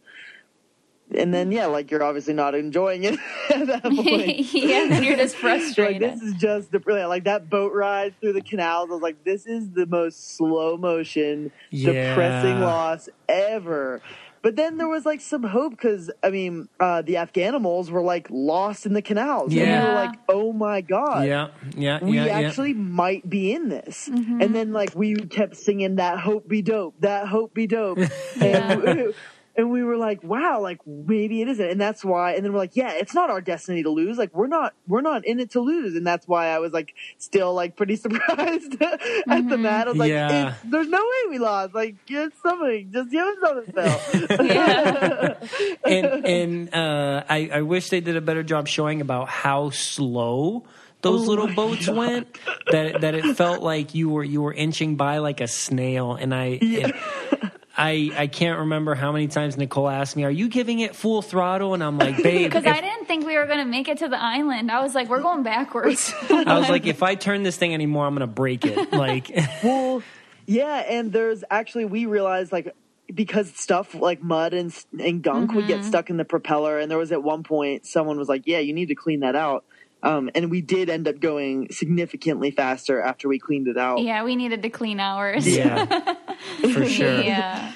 [1.16, 3.18] and then yeah like you're obviously not enjoying it
[3.54, 6.02] at that point yeah, then you're just You're like frustrated.
[6.02, 9.22] this is just the brilliant like that boat ride through the canals i was like
[9.24, 14.00] this is the most slow motion depressing loss ever
[14.44, 18.26] but then there was like some hope because I mean uh, the Afghanimals were like
[18.28, 19.44] lost in the canals.
[19.52, 19.88] And we Yeah.
[19.88, 21.48] were like, oh my god, yeah.
[21.74, 22.04] Yeah.
[22.04, 22.26] we yeah.
[22.26, 22.46] yeah.
[22.46, 24.06] actually might be in this.
[24.06, 27.96] And then like we kept singing that hope be dope, that hope be dope.
[28.38, 29.14] and,
[29.56, 31.70] and we were like, wow, like maybe it isn't.
[31.70, 34.18] And that's why and then we're like, yeah, it's not our destiny to lose.
[34.18, 35.94] Like we're not we're not in it to lose.
[35.96, 39.86] And that's why I was like still like pretty surprised at the mat.
[39.86, 40.54] I was like, Yeah.
[40.64, 41.74] there's no way we lost.
[41.74, 42.90] Like get something.
[42.92, 45.36] Just give us something, Phil.
[45.86, 50.64] and and uh, I, I wish they did a better job showing about how slow
[51.02, 51.96] those Oh little boats God.
[51.96, 52.38] went.
[52.70, 56.34] That that it felt like you were you were inching by like a snail, and
[56.34, 56.58] I.
[56.60, 56.94] it-
[57.76, 61.22] I, I can't remember how many times Nicole asked me, "Are you giving it full
[61.22, 63.88] throttle?" And I'm like, "Babe, Because if- I didn't think we were going to make
[63.88, 64.70] it to the island.
[64.70, 66.12] I was like, we're going backwards.
[66.30, 69.30] I was like, if I turn this thing anymore, I'm gonna break it." Like,
[69.64, 70.02] Well,
[70.46, 72.74] yeah, and there's actually we realized like
[73.12, 75.68] because stuff like mud and and gunk would Mm-hmm.
[75.80, 78.60] get stuck in the propeller, and there was at one point someone was like, "Yeah,
[78.60, 79.64] you need to clean that out."
[80.04, 84.00] Um, and we did end up going significantly faster after we cleaned it out.
[84.00, 85.48] yeah, we needed to clean ours.
[85.48, 85.86] yeah,
[86.72, 87.20] for sure.
[87.22, 87.72] Yeah.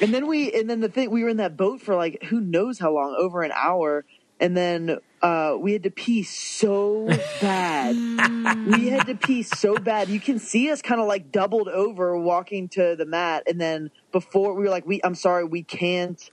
[0.00, 2.40] And then we and then the thing we were in that boat for like who
[2.40, 4.04] knows how long, over an hour,
[4.40, 7.06] and then uh, we had to pee so
[7.40, 7.94] bad.
[8.66, 10.08] we had to pee so bad.
[10.08, 13.90] You can see us kind of like doubled over walking to the mat, and then
[14.10, 16.28] before we were like, "We, I'm sorry, we can't,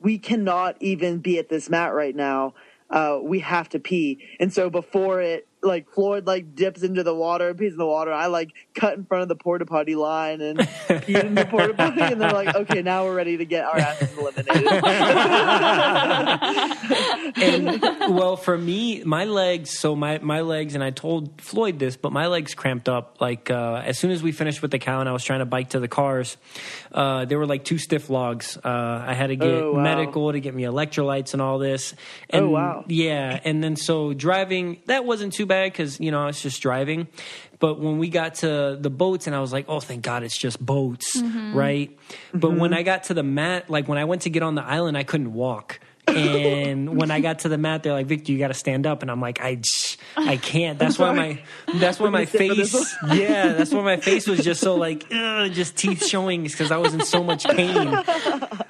[0.00, 2.54] we cannot even be at this mat right now.
[2.90, 7.14] Uh, we have to pee." And so before it, like Floyd like dips into the
[7.14, 8.12] water, pees in the water.
[8.12, 10.58] I like cut in front of the porta potty line and
[11.02, 13.76] pee in the porta potty, and they're like, "Okay, now we're ready to get our
[13.76, 14.56] asses eliminated."
[17.36, 17.80] and
[18.16, 22.12] well for me my legs so my my legs and i told floyd this but
[22.12, 25.08] my legs cramped up like uh, as soon as we finished with the cow and
[25.08, 26.36] i was trying to bike to the cars
[26.92, 29.80] uh, they were like two stiff logs uh, i had to get Oh, wow.
[29.82, 31.94] medical to get me electrolytes and all this
[32.30, 32.84] and Oh, wow.
[32.88, 36.62] yeah and then so driving that wasn't too bad because you know I was just
[36.62, 37.08] driving.
[37.58, 40.38] But when we got to the boats and i was like oh thank god it's
[40.38, 41.54] just boats mm-hmm.
[41.56, 41.98] right?
[42.32, 42.74] But when mm-hmm.
[42.74, 45.02] i got to the mat like when i went to get on the island i
[45.02, 45.80] couldn't walk.
[46.16, 49.02] And when I got to the mat, they're like, "Victor, you got to stand up,"
[49.02, 49.60] and I'm like, "I,
[50.16, 51.42] I can't." That's why my,
[51.74, 54.76] that's why my sit for this face, yeah, that's why my face was just so
[54.76, 58.02] like, just teeth showing because I was in so much pain.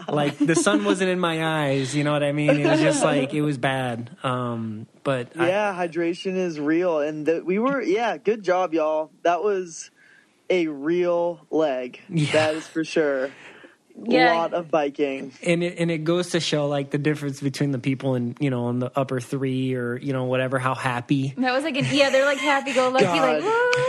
[0.09, 2.51] Like the sun wasn't in my eyes, you know what I mean?
[2.51, 4.11] It was just like it was bad.
[4.23, 9.11] Um, but I- yeah, hydration is real, and the, we were yeah, good job, y'all.
[9.23, 9.91] That was
[10.51, 12.01] a real leg.
[12.09, 12.33] Yeah.
[12.33, 13.31] That is for sure.
[14.07, 14.35] Yeah.
[14.35, 15.33] lot of biking.
[15.43, 18.51] and it and it goes to show like the difference between the people in you
[18.51, 21.87] know in the upper three or you know whatever how happy That was like an
[21.91, 22.11] yeah.
[22.11, 23.43] They're like happy go lucky, like God.
[23.43, 23.85] woo.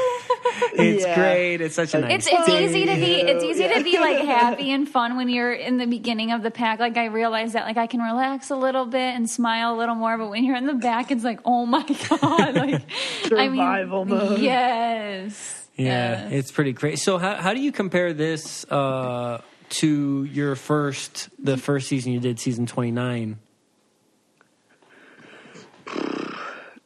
[0.74, 1.16] it's Yeah.
[1.16, 3.74] great it's such a nice It's it's Thank easy to be it's easy you.
[3.76, 6.80] to be like happy and fun when you're in the beginning of the pack.
[6.80, 9.96] Like I realized that like I can relax a little bit and smile a little
[9.96, 12.82] more, but when you're in the back, it's like oh my god, like
[13.24, 14.40] Survival I mean, mode.
[14.40, 15.68] Yes.
[15.76, 16.32] yeah Yes.
[16.34, 16.98] it's pretty crazy.
[16.98, 22.20] so how, how do you compare this uh to your first the first season you
[22.20, 23.38] did season 29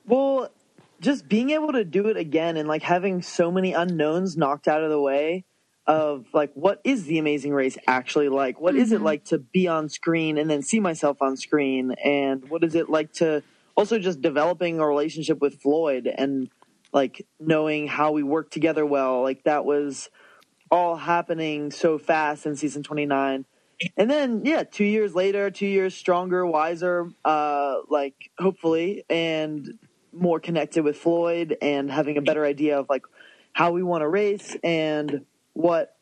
[0.05, 0.49] Well,
[0.99, 4.83] just being able to do it again and like having so many unknowns knocked out
[4.83, 5.45] of the way
[5.85, 8.59] of like what is the amazing race actually like?
[8.59, 9.05] What is it mm-hmm.
[9.05, 12.89] like to be on screen and then see myself on screen and what is it
[12.89, 13.43] like to
[13.75, 16.49] also just developing a relationship with Floyd and
[16.93, 19.23] like knowing how we work together well.
[19.23, 20.09] Like that was
[20.73, 23.45] all happening so fast in season 29
[23.95, 29.77] and then yeah two years later two years stronger wiser uh like hopefully and
[30.11, 33.03] more connected with floyd and having a better idea of like
[33.51, 35.95] how we want to race and what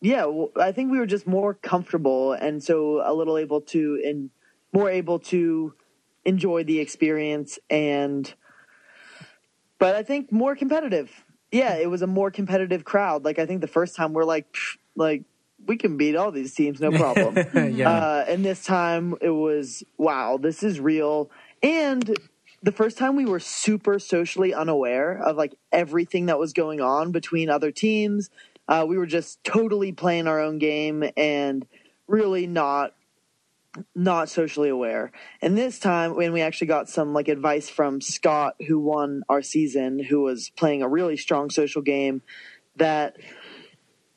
[0.00, 4.00] yeah well, i think we were just more comfortable and so a little able to
[4.06, 4.30] and
[4.72, 5.74] more able to
[6.24, 8.32] enjoy the experience and
[9.80, 11.25] but i think more competitive
[11.56, 14.46] yeah it was a more competitive crowd like i think the first time we're like
[14.94, 15.22] like
[15.66, 17.34] we can beat all these teams no problem
[17.74, 21.30] yeah uh, and this time it was wow, this is real.
[21.62, 22.16] And
[22.62, 27.12] the first time we were super socially unaware of like everything that was going on
[27.12, 28.30] between other teams.
[28.68, 31.66] Uh, we were just totally playing our own game and
[32.08, 32.94] really not
[33.94, 35.12] not socially aware.
[35.42, 39.42] And this time when we actually got some like advice from Scott who won our
[39.42, 42.22] season, who was playing a really strong social game
[42.76, 43.16] that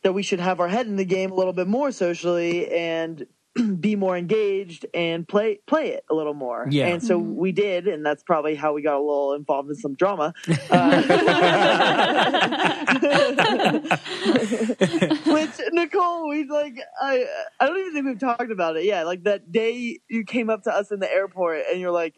[0.02, 3.26] that we should have our head in the game a little bit more socially and
[3.80, 6.68] be more engaged and play play it a little more.
[6.70, 6.88] Yeah.
[6.88, 9.96] And so we did, and that's probably how we got a little involved in some
[9.96, 10.34] drama.
[10.72, 11.02] Uh,
[15.26, 17.26] which Nicole, we like I
[17.60, 18.86] I don't even think we've talked about it.
[18.86, 22.16] Yeah, like that day you came up to us in the airport and you're like,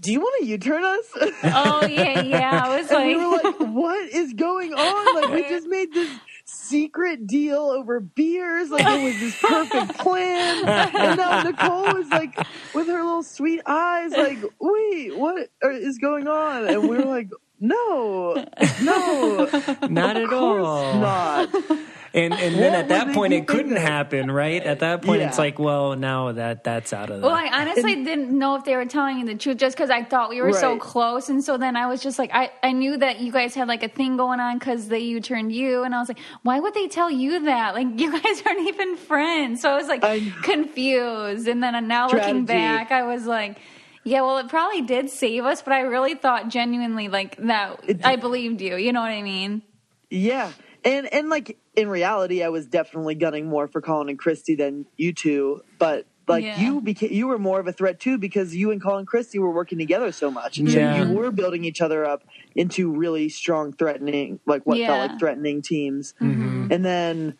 [0.00, 1.04] "Do you want to U-turn us?"
[1.44, 2.62] Oh yeah, yeah.
[2.64, 5.14] I was And we were like, what is going on?
[5.14, 6.10] Like, we just made this
[6.44, 8.70] secret deal over beers.
[8.70, 10.66] Like, it was this perfect plan.
[10.66, 12.36] And now Nicole was like,
[12.74, 16.66] with her little sweet eyes, like, wait, what is going on?
[16.68, 17.30] And we were like,
[17.60, 18.34] no,
[18.82, 19.48] no,
[19.88, 21.48] not at all not.
[22.14, 25.36] And and then at that point it couldn't that- happen right at that point it's
[25.36, 28.76] like well now that that's out of the Well, I honestly didn't know if they
[28.76, 31.28] were telling you the truth just because I thought we were so close.
[31.28, 33.82] And so then I was just like, I, I knew that you guys had like
[33.82, 35.82] a thing going on because they you turned you.
[35.82, 37.74] And I was like, why would they tell you that?
[37.74, 39.60] Like, you guys aren't even friends.
[39.60, 41.48] So I was like I- confused.
[41.48, 42.44] And then now looking Strategy.
[42.46, 43.58] back, I was like,
[44.04, 47.80] yeah, well, it probably did save us, but I really thought genuinely like that.
[48.04, 48.76] I believed you.
[48.76, 49.62] You know what I mean?
[50.10, 50.52] Yeah.
[50.84, 54.86] And and like in reality, I was definitely gunning more for Colin and Christie than
[54.96, 55.62] you two.
[55.78, 56.60] But like Yeah.
[56.60, 59.50] you became you were more of a threat too because you and Colin Christy were
[59.50, 60.58] working together so much.
[60.58, 60.94] And Yeah.
[61.04, 62.24] so you were building each other up
[62.54, 64.88] into really strong threatening like what Yeah.
[64.88, 66.14] felt like threatening teams.
[66.20, 66.66] Mm-hmm.
[66.70, 67.34] And then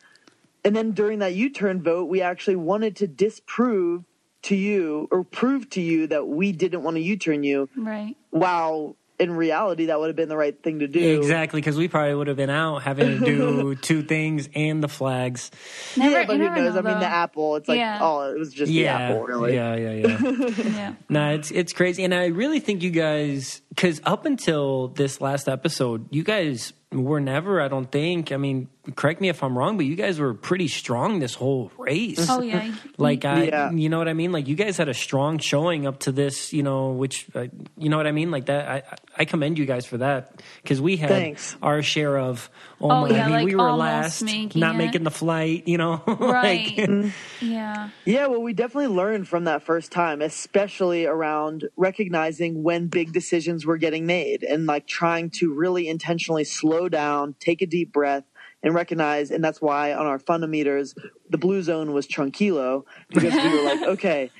[0.64, 4.04] and then during that U turn vote, we actually wanted to disprove
[4.42, 7.68] to you or prove to you that we didn't want to U turn you.
[7.76, 8.16] Right.
[8.30, 8.96] Wow.
[9.16, 11.20] In reality, that would have been the right thing to do.
[11.20, 14.88] exactly because we probably would have been out having to do two things and the
[14.88, 15.52] flags
[15.96, 16.74] Never, yeah, but who knows?
[16.74, 17.54] know, I mean, the apple.
[17.56, 18.00] It's like, Yeah.
[18.02, 19.54] oh, it was just yeah the apple, really.
[19.54, 20.94] yeah yeah yeah Yeah.
[21.08, 25.48] No, it's it's crazy, and I really think you guys, because up until this last
[25.48, 27.60] episode, you guys were never.
[27.60, 28.32] I don't think.
[28.32, 31.70] I mean, correct me if I'm wrong, but you guys were pretty strong this whole
[31.78, 32.26] race.
[32.30, 32.74] Oh yeah.
[32.98, 33.70] Like I, Yeah.
[33.72, 34.30] you know what I mean.
[34.32, 37.88] Like you guys had a strong showing up to this, you know, which uh, you
[37.88, 38.30] know what I mean.
[38.30, 38.82] Like that, I
[39.16, 41.56] I commend you guys for that because we had Thanks.
[41.62, 42.48] our share of.
[42.90, 43.10] Oh, my!
[43.10, 44.78] yeah, I mean, like we were last, making not it.
[44.78, 45.66] making the flight.
[45.66, 46.76] You know, Right.
[46.76, 47.46] like, mm-hmm.
[47.46, 47.90] yeah.
[48.04, 53.64] Yeah, well, we definitely learned from that first time, especially around recognizing when big decisions
[53.64, 58.24] were getting made and like trying to really intentionally slow down, take a deep breath,
[58.64, 59.30] and recognize.
[59.30, 60.96] And that's why on our fundometers,
[61.30, 64.30] the blue zone was tranquilo because we were like, okay,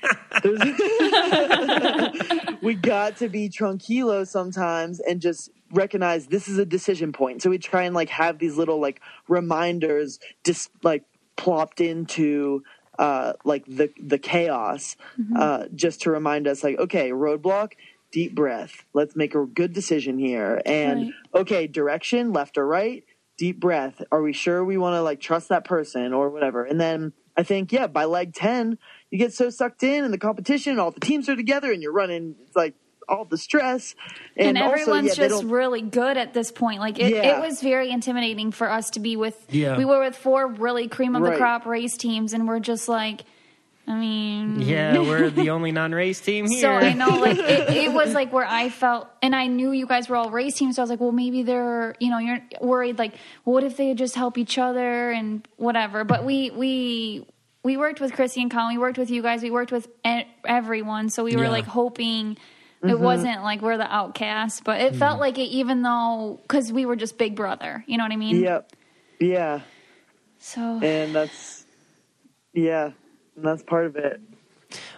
[0.43, 0.59] there's
[2.61, 7.41] we got to be tranquilo sometimes and just recognize this is a decision point.
[7.41, 11.03] So we try and like have these little like reminders just like
[11.35, 12.63] plopped into
[12.97, 14.95] uh like the the chaos
[15.35, 17.73] uh just to remind us like okay roadblock
[18.13, 21.01] deep breath let's make a good decision here and
[21.33, 21.41] Right.
[21.41, 23.03] okay direction left or right
[23.37, 24.01] deep breath.
[24.13, 26.63] Are we sure we want to like trust that person or whatever?
[26.63, 28.77] And then I think, yeah, by leg 10,
[29.11, 31.91] you get so sucked in and the competition, all the teams are together and you're
[31.91, 32.75] running, it's like
[33.07, 33.95] all the stress.
[34.37, 36.79] And, And, also, everyone's yeah, just really good at this point.
[36.79, 37.37] Like it, Yeah.
[37.37, 39.35] it was very intimidating for us to be with.
[39.49, 39.77] Yeah.
[39.77, 43.23] We were with four really cream of the crop race teams, and we're just like,
[43.87, 46.61] I mean, Yeah, we're the only non-race team here.
[46.61, 49.85] So I know, like it, it was like where I felt, and I knew you
[49.85, 50.77] guys were all race teams.
[50.77, 52.97] So I was like, well, maybe they're, you know, you're worried.
[52.97, 56.03] Like, what if they just help each other and whatever?
[56.03, 57.27] But we we
[57.63, 58.73] we worked with Chrissy and Colin.
[58.75, 59.43] We worked with you guys.
[59.43, 61.09] We worked with e- everyone.
[61.09, 61.49] So we were Yeah.
[61.49, 62.37] like hoping.
[62.85, 62.89] Mm-hmm.
[62.89, 66.85] It wasn't like we're the outcasts, but it felt like it, even though because we
[66.85, 68.41] were just Big Brother, you know what I mean?
[68.41, 68.71] Yep.
[69.19, 69.61] Yeah.
[70.39, 71.65] So And that's,
[72.53, 72.91] yeah,
[73.35, 74.21] and that's part of it.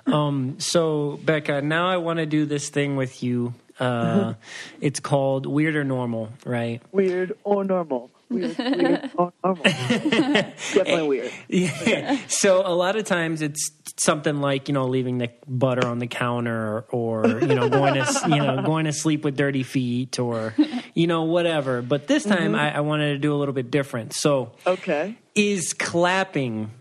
[0.05, 3.53] Um, so Becca, now I want to do this thing with you.
[3.79, 4.33] Uh,
[4.81, 6.81] it's called weird or normal, right?
[6.91, 8.09] Weird or normal.
[8.29, 9.11] Weird, weird.
[9.17, 9.31] Oh,
[9.63, 11.31] Definitely weird.
[11.47, 12.19] Yeah.
[12.27, 16.07] so a lot of times it's something like you know leaving the butter on the
[16.07, 20.53] counter, or you know going to you know going to sleep with dirty feet, or
[20.93, 21.81] you know whatever.
[21.81, 22.37] But this mm-hmm.
[22.37, 24.13] time I, I wanted to do a little bit different.
[24.13, 25.17] So Okay.
[25.35, 26.71] is clapping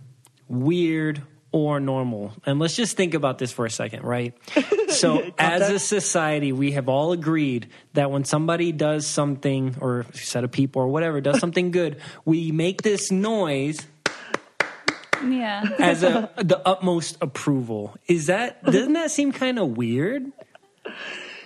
[0.49, 1.23] weird
[1.53, 2.33] or normal?
[2.45, 4.35] And let's just think about this for a second, right?
[4.97, 10.17] So, as a society, we have all agreed that when somebody does something, or a
[10.17, 13.87] set of people, or whatever, does something good, we make this noise
[15.25, 17.97] yeah, as a the utmost approval.
[18.07, 20.33] Is that doesn't that seem kind of weird?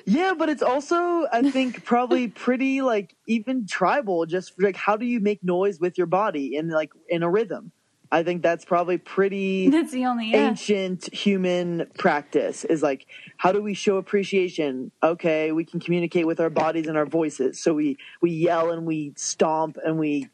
[0.07, 4.27] Yeah, but it's also, I think, probably pretty like even tribal.
[4.27, 7.73] Just like how do you make noise with your body in like in a rhythm?
[8.13, 10.49] I think that's probably pretty that's the only yeah.
[10.49, 12.65] ancient human practice.
[12.65, 13.07] Is like
[13.37, 14.91] how do we show appreciation?
[15.03, 17.61] Okay, we can communicate with our bodies and our voices.
[17.61, 20.29] So we we yell and we stomp and we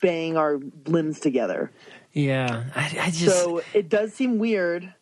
[0.00, 1.70] bang our limbs together.
[2.12, 4.92] Yeah, I, I just So it does seem weird.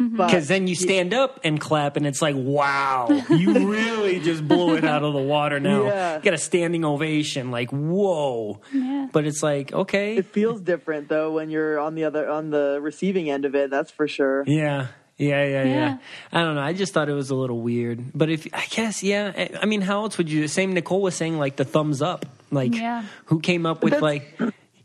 [0.00, 0.16] Mm-hmm.
[0.16, 4.46] but- because then you stand up and clap, and it's like, wow, you really just
[4.46, 5.60] blew it out of the water.
[5.60, 6.18] Now Yeah.
[6.18, 8.60] get a standing ovation, like whoa.
[8.72, 9.06] Yeah.
[9.12, 12.78] But it's like okay, It feels different though when you're on the other on the
[12.82, 13.70] receiving end of it.
[13.70, 14.42] That's for sure.
[14.46, 14.88] Yeah.
[15.16, 15.96] Yeah, yeah, yeah, Yeah.
[16.32, 16.60] I don't know.
[16.60, 18.02] I just thought it was a little weird.
[18.16, 19.32] But if I guess, yeah.
[19.36, 20.40] I- I mean, how else would you?
[20.40, 20.72] The same.
[20.72, 22.26] Nicole was saying like the thumbs up.
[22.50, 23.04] Like, Yeah.
[23.26, 24.38] who came up with That's- like,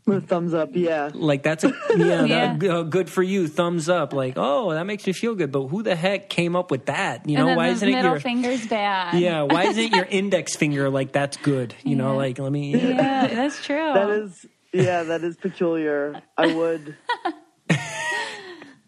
[0.06, 1.10] The thumbs up, yeah.
[1.12, 2.56] like that's a yeah, Yeah.
[2.56, 3.46] that- uh, good for you.
[3.48, 4.12] Thumbs up.
[4.12, 5.52] Like, oh, that makes me feel good.
[5.52, 7.28] But who the heck came up with that?
[7.28, 9.20] You know, and then why the isn't it middle your finger's bad.
[9.20, 9.42] yeah?
[9.42, 11.74] Why isn't your index finger like that's good?
[11.84, 12.76] You know, like let me.
[12.76, 13.76] yeah, that's true.
[13.94, 16.20] That is, yeah, that is peculiar.
[16.36, 16.96] I would.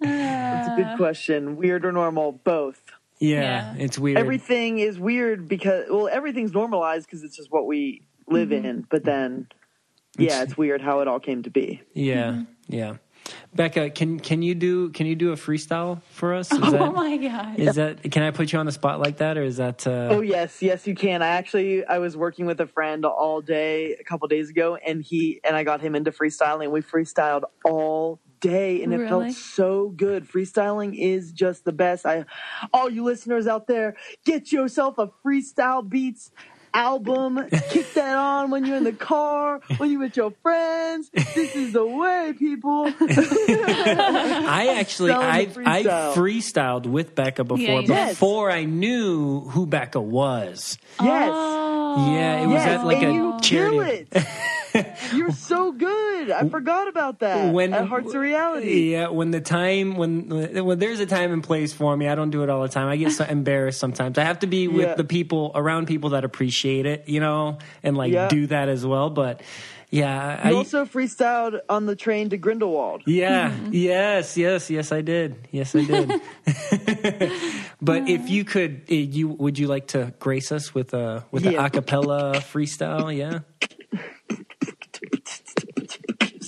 [0.00, 1.56] That's a good question.
[1.56, 2.32] Weird or normal?
[2.32, 2.80] Both.
[3.20, 3.84] Yeah, Yeah.
[3.84, 4.18] it's weird.
[4.18, 8.64] Everything is weird because, well, everything's normalized because it's just what we live Mm-hmm.
[8.66, 8.86] in.
[8.90, 9.46] But then,
[10.18, 11.80] yeah, it's weird how it all came to be.
[11.94, 12.42] Yeah, Mm-hmm.
[12.74, 12.96] yeah.
[13.54, 16.50] Becca, can can you do can you do a freestyle for us?
[16.52, 17.58] Is oh that, my god.
[17.58, 19.86] Is that can I put you on the spot like that, or is that?
[19.86, 21.22] Uh, Oh yes, yes you can.
[21.22, 25.02] I actually I was working with a friend all day a couple days ago, and
[25.02, 26.72] he and I got him into freestyling.
[26.72, 29.26] We freestyled all day, and it Really?
[29.30, 30.26] felt so good.
[30.28, 32.04] Freestyling is just the best.
[32.04, 32.24] I,
[32.72, 33.94] all you listeners out there,
[34.24, 36.32] get yourself a freestyle beats
[36.75, 37.41] album.
[37.70, 41.11] Kick that on when you're in the car, when you're with your friends.
[41.35, 42.87] This is the way, people.
[43.01, 46.14] I actually Freestyle I is a I freestyle.
[46.14, 48.09] freestyled with Becca before you did.
[48.11, 50.79] before I knew who Becca was.
[51.01, 51.31] yes.
[51.33, 52.12] Oh.
[52.14, 54.07] Yeah, it was Yes, at like and a you charity.
[54.11, 54.20] kill
[54.81, 54.87] it.
[55.14, 56.01] You're so good.
[56.31, 57.53] I forgot about that.
[57.53, 58.93] When at Hearts of Reality.
[58.93, 60.29] Yeah, when the time when
[60.64, 62.89] when there's a time and place for me, I don't do it all the time.
[62.89, 64.18] I get so embarrassed sometimes.
[64.18, 64.95] I have to be with Yeah.
[64.95, 68.29] the people around people that appreciate it, you know, and like Yeah.
[68.29, 69.11] do that as well.
[69.11, 69.41] But
[69.91, 73.03] yeah, You I also freestyled on the train to Grindelwald.
[73.07, 73.53] Yeah.
[73.70, 74.39] Yes.
[74.39, 74.70] Yes.
[74.70, 74.91] Yes.
[74.93, 75.37] I did.
[75.51, 76.09] Yes, I did.
[77.83, 81.45] but if you could, eh, you would you like to grace us with a with
[81.45, 81.62] Yeah.
[81.62, 83.14] an acapella freestyle?
[83.14, 83.41] Yeah.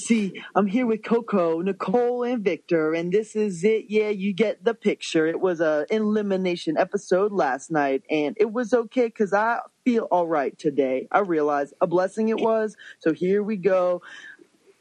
[0.04, 3.86] See, I'm here with Coco, Nicole, and Victor, and this is it.
[3.88, 5.26] Yeah, you get the picture.
[5.26, 10.26] It was a elimination episode last night, and it was okay because I feel all
[10.26, 11.08] right today.
[11.10, 12.76] I realize a blessing it was.
[12.98, 14.02] So here we go,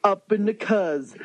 [0.03, 1.15] up in the cuz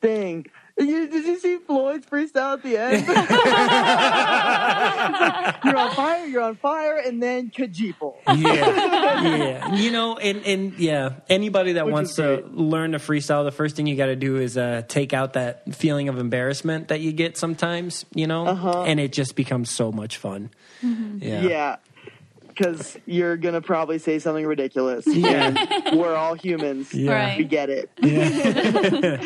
[0.00, 0.46] thing.
[0.78, 3.08] You, did you see Floyd's freestyle at the end?
[3.08, 3.28] Like,
[5.64, 8.14] you're on fire, you're on fire, and then Kajeeple.
[8.28, 8.36] Yeah.
[9.22, 9.74] yeah.
[9.74, 13.76] You know, and and yeah, anybody that Which wants to learn to freestyle, the first
[13.76, 17.12] thing you got to do is uh, take out that feeling of embarrassment that you
[17.12, 18.04] get sometimes.
[18.14, 18.84] You know, Uh-huh.
[18.84, 20.50] and it just becomes so much fun.
[20.82, 21.42] Yeah.
[21.42, 21.76] Yeah.
[22.58, 25.06] Because you're gonna probably say something ridiculous.
[25.18, 25.52] Yeah.
[25.86, 26.94] And we're all humans.
[26.94, 27.12] Yeah.
[27.12, 27.38] Right.
[27.38, 27.90] We get it.
[28.00, 29.18] Yeah.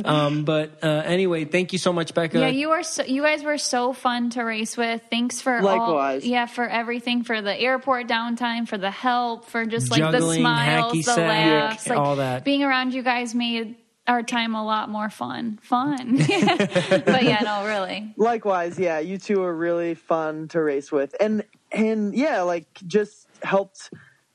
[0.06, 2.38] Um, but uh, anyway, thank you so much, Becca.
[2.38, 2.82] Yeah, you are.
[2.82, 5.02] So, you guys were so fun to race with.
[5.10, 6.24] Thanks for all, Likewise.
[6.24, 10.92] yeah, for everything, for the airport downtime, for the help, for just like the smiles,
[10.92, 12.44] hacky the sack, laughs, like all that.
[12.44, 13.76] Being around you guys made
[14.06, 15.58] our time a lot more fun.
[15.62, 18.14] Fun, but yeah, no, really.
[18.16, 23.26] Likewise, yeah, you two are really fun to race with, and and yeah, like just
[23.42, 23.90] helped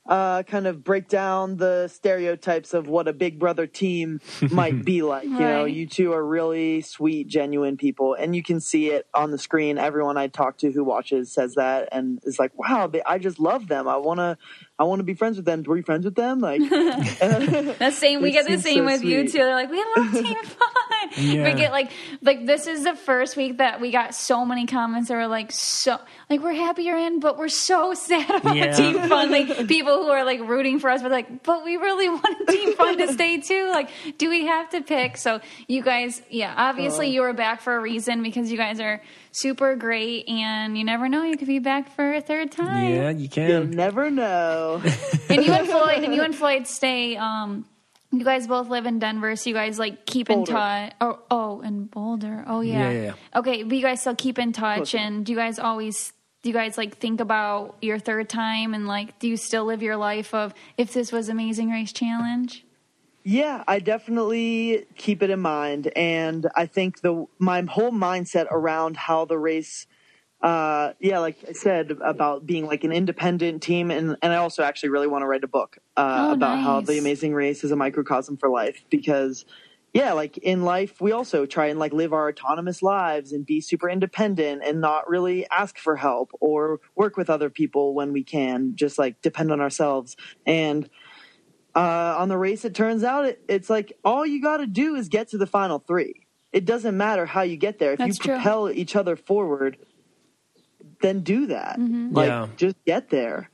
[0.08, 4.20] uh, kind of break down the stereotypes of what a Big Brother team
[4.50, 5.24] might be like.
[5.24, 5.72] You know, Right.
[5.72, 9.78] you two are really sweet, genuine people, and you can see it on the screen.
[9.78, 13.68] Everyone I talk to who watches says that, and is like, "Wow, I just love
[13.68, 13.86] them.
[13.86, 14.38] I wanna,
[14.78, 15.62] I want to be friends with them.
[15.66, 16.40] Were you friends with them?
[16.40, 18.22] Like, The same.
[18.22, 19.38] We get the same so with you too.
[19.38, 20.68] They're like, we love Team Fun.
[21.16, 21.44] Yeah.
[21.44, 21.90] We get like,
[22.22, 25.52] like this is the first week that we got so many comments that were like,
[25.52, 25.98] so
[26.30, 28.72] like we're happy you're in, but we're so sad about Yeah.
[28.72, 29.30] Team Fun.
[29.30, 32.74] Like people who are like rooting for us, but like, but we really want Team
[32.74, 33.68] Fun to stay too.
[33.70, 35.16] Like, do we have to pick?
[35.16, 37.10] So you guys, yeah, obviously uh.
[37.10, 39.02] you were back for a reason because you guys are
[39.32, 42.92] super great, and you never know, you could be back for a third time.
[42.94, 43.70] yeah, you you'll can.
[43.70, 44.82] never know."
[45.28, 47.16] And you and Floyd and you and Floyd stay.
[47.16, 47.64] Um,
[48.10, 50.92] you guys both live in Denver, so you guys like keep in touch.
[51.00, 52.44] Oh, oh, in Boulder.
[52.46, 52.90] Oh Yeah, yeah.
[52.90, 53.38] yeah, yeah.
[53.40, 54.98] Okay, but you guys still keep in touch, Closer.
[54.98, 56.12] and do you guys always?
[56.42, 59.80] Do you guys like think about your third time, and like, do you still live
[59.82, 62.64] your life of if this was Amazing Race Challenge?
[63.24, 68.96] Yeah, I definitely keep it in mind, and I think the my whole mindset around
[68.96, 69.86] how the race,
[70.42, 74.64] uh, yeah, like I said about being like an independent team, and and I also
[74.64, 77.70] actually really want to write a book uh, Oh, about how the Amazing Race is
[77.70, 79.44] a microcosm for life because.
[79.94, 83.60] Yeah, like in life, we also try and like live our autonomous lives and be
[83.60, 88.24] super independent and not really ask for help or work with other people when we
[88.24, 90.16] can, just like depend on ourselves.
[90.46, 90.88] And
[91.74, 94.94] uh, on the race, it turns out it, it's like all you got to do
[94.94, 96.26] is get to the final three.
[96.52, 97.92] It doesn't matter how you get there.
[97.92, 98.34] If That's you true.
[98.34, 99.78] propel each other forward,
[101.00, 101.78] then do that.
[101.78, 102.12] Mm-hmm.
[102.14, 102.48] Like, Yeah.
[102.56, 103.48] just get there.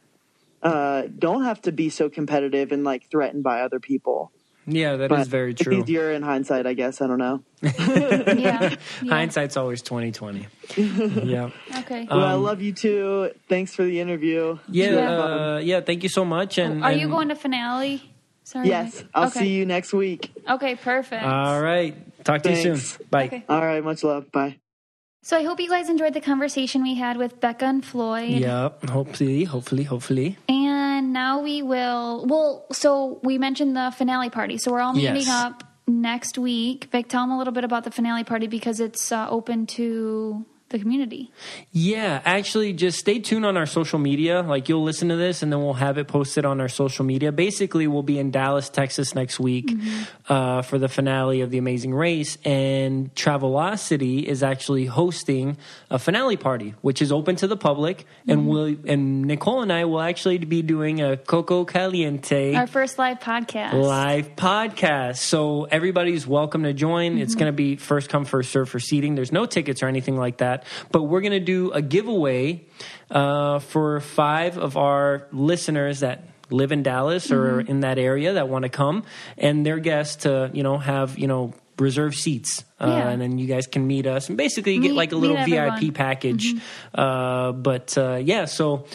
[0.62, 4.32] Uh, don't have to be so competitive and like threatened by other people.
[4.70, 5.80] Yeah, that is But very it's true.
[5.82, 7.00] easier in hindsight, I guess.
[7.00, 7.42] I don't know.
[7.62, 8.74] Yeah.
[8.74, 8.76] yeah.
[9.08, 10.46] Hindsight's always twenty twenty.
[10.76, 11.50] yeah.
[11.80, 12.06] Okay.
[12.10, 13.30] Well, I Um, love you too.
[13.48, 14.58] Thanks for the interview.
[14.68, 15.80] Yeah, Super uh, yeah.
[15.80, 16.58] Thank you so much.
[16.58, 18.02] And Are you going to finale?
[18.44, 18.68] Sorry.
[18.68, 19.40] Yes, I'll okay.
[19.40, 20.30] see you next week.
[20.48, 20.74] Okay.
[20.76, 21.22] Perfect.
[21.24, 21.94] All right.
[22.24, 23.06] Talk to you soon.
[23.10, 23.26] Bye.
[23.26, 23.44] Okay.
[23.48, 24.30] All right, much love.
[24.32, 24.58] Bye.
[25.22, 28.30] So I hope you guys enjoyed the conversation we had with Becca and Floyd.
[28.30, 28.88] Yep.
[28.88, 30.38] Hopefully, hopefully, hopefully.
[30.48, 32.24] And now we will.
[32.26, 34.56] Well, so we mentioned the finale party.
[34.58, 35.28] So we're all meeting Yes.
[35.28, 36.88] up next week.
[36.92, 40.46] Vic, tell them a little bit about the finale party because it's uh, open to
[40.70, 41.30] the community.
[41.72, 44.42] Yeah, actually, just stay tuned on our social media.
[44.42, 47.32] Like, you'll listen to this and then we'll have it posted on our social media.
[47.32, 49.72] Basically, we'll be in Dallas, Texas next week
[50.28, 52.36] uh, for the finale of The Amazing Race.
[52.44, 55.56] And Travelocity is actually hosting
[55.90, 58.04] a finale party, which is open to the public.
[58.26, 62.98] And we'll, and Nicole and I will actually be doing a Coco Caliente Our first
[62.98, 63.72] live podcast.
[63.72, 65.16] live podcast.
[65.16, 67.16] So everybody's welcome to join.
[67.18, 67.38] It's Mm-hmm.
[67.40, 69.14] going to be first come, first serve for seating.
[69.14, 70.57] There's no tickets or anything like that.
[70.92, 72.64] But we're going to do a giveaway
[73.10, 77.70] uh, for five of our listeners that live in Dallas or Mm-hmm.
[77.70, 79.04] in that area that want to come
[79.36, 83.08] and their guests to, you know, have, you know, reserve seats uh, Yeah.
[83.10, 85.46] and then you guys can meet us and basically you get like a little vip
[85.48, 85.78] everyone.
[85.78, 85.92] Mm-hmm.
[85.94, 86.54] package
[86.92, 88.86] uh, but uh, yeah so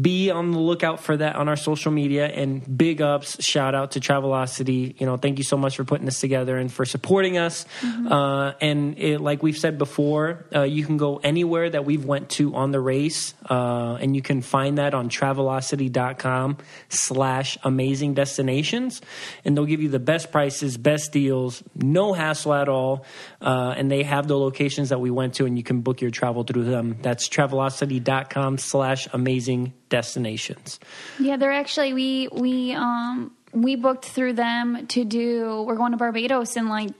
[0.00, 2.26] be on the lookout for that on our social media.
[2.26, 4.98] And big ups shout out to travelocity.
[5.00, 7.64] You know thank you so much for putting this together and for supporting us.
[7.80, 8.12] Mm-hmm.
[8.12, 12.30] uh, and it, like we've said before uh, you can go anywhere that we've went
[12.30, 19.00] to on the race uh, and you can find that on travelocity.com slash amazing destinations.
[19.44, 23.04] And they'll give you the best prices best deals no hassle at all.
[23.40, 26.10] Uh, and they have the locations that we went to and you can book your
[26.10, 26.96] travel through them.
[27.02, 30.78] That's travelocity.com slash amazing destinations
[31.18, 35.62] Yeah, they're actually we we um we booked through them to do.
[35.66, 36.90] We're going to Barbados in like.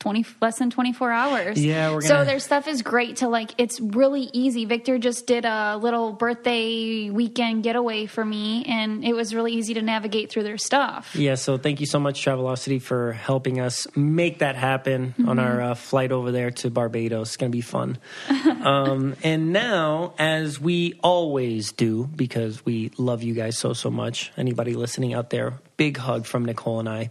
[0.00, 1.64] 20 less than 24 hours.
[1.64, 4.64] Yeah, we're So gonna- their stuff is great to like it's really easy.
[4.64, 9.74] Victor just did a little birthday weekend getaway for me and it was really easy
[9.74, 11.14] to navigate through their stuff.
[11.16, 15.60] yeah so thank you so much travelocity for helping us make that happen on our
[15.60, 17.98] uh, flight over there to barbados it's going to be fun
[18.62, 24.30] um, and now as we always do because we love you guys so so much
[24.36, 27.10] anybody listening out there big hug from Nicole and I.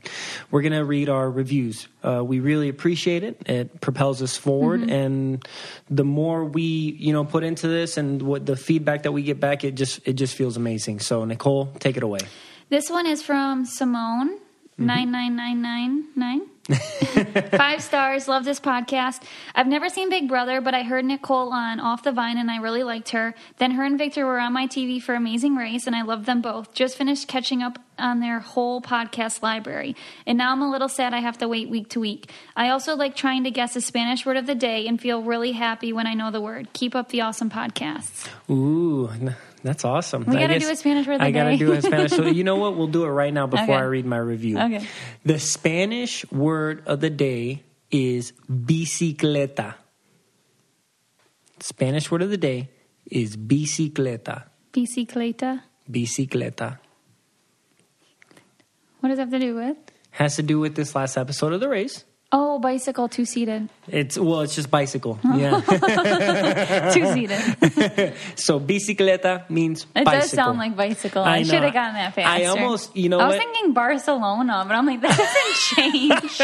[0.51, 1.87] We're going to read our reviews.
[2.03, 3.41] Uh, we really appreciate it.
[3.49, 4.81] It propels us forward.
[4.81, 4.89] Mm-hmm.
[4.91, 5.47] And
[5.89, 9.39] the more we, you know, put into this and what the feedback that we get
[9.39, 10.99] back, it just, it just feels amazing.
[10.99, 12.19] So Nicole, take it away.
[12.69, 14.37] This one is from Simone.
[14.79, 16.41] Nine nine nine nine nine.
[17.51, 18.27] Five stars.
[18.27, 19.23] Love this podcast.
[19.55, 22.57] I've never seen Big Brother, but I heard Nicole on Off the Vine and I
[22.57, 23.33] really liked her.
[23.57, 26.41] Then her and Victor were on my TV for Amazing Race and I loved them
[26.41, 26.75] both.
[26.75, 29.95] Just finished catching up on their whole podcast library.
[30.25, 32.31] And now I'm a little sad I have to wait week to week.
[32.55, 35.51] I also like trying to guess a Spanish word of the day and feel really
[35.51, 36.73] happy when I know the word.
[36.73, 38.27] Keep up the awesome podcasts.
[38.49, 39.09] Ooh,
[39.63, 40.25] that's awesome.
[40.25, 42.11] We I gotta guess do a Spanish word of the I gotta do a Spanish.
[42.11, 42.77] So you know what?
[42.77, 43.73] We'll do it right now before Okay.
[43.73, 44.57] I read my review.
[44.59, 44.85] Okay.
[45.25, 49.75] The Spanish word of the day is bicicleta.
[51.59, 52.69] Spanish word of the day
[53.05, 54.43] is bicicleta.
[54.73, 55.63] Bicicleta.
[55.89, 56.79] Bicicleta.
[58.99, 59.77] What does that have to do with?
[60.11, 62.03] Has to do with this last episode of the race.
[62.31, 63.69] Oh, bicycle, two seated.
[63.89, 65.17] It's well, it's just bicycle.
[65.23, 65.37] Oh.
[65.37, 65.61] Yeah.
[66.93, 68.13] Two seated.
[68.35, 70.19] so bicicleta means It bicycle.
[70.21, 71.23] does sound like bicycle.
[71.23, 72.29] I I, should have gotten that faster.
[72.29, 73.43] I almost- you know I was what?
[73.45, 75.55] thinking Barcelona, but I'm like, that doesn't
[75.91, 76.41] change.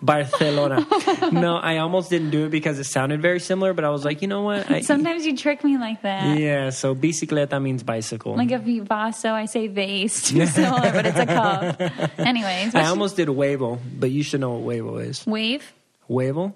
[0.00, 0.86] Barcelona.
[1.32, 4.22] no, I almost didn't do it because it sounded very similar, but I was like,
[4.22, 4.70] you know what?
[4.70, 6.38] I, Sometimes you trick me like that.
[6.38, 8.36] Yeah, so bicicleta means bicycle.
[8.36, 10.28] Like if you vaso, I say vase.
[10.28, 11.80] Too similar, but it's a cup.
[12.18, 15.26] Anyways, I almost did huevo, but you should know what huevo is.
[15.26, 15.72] wave.
[16.12, 16.52] Huevo?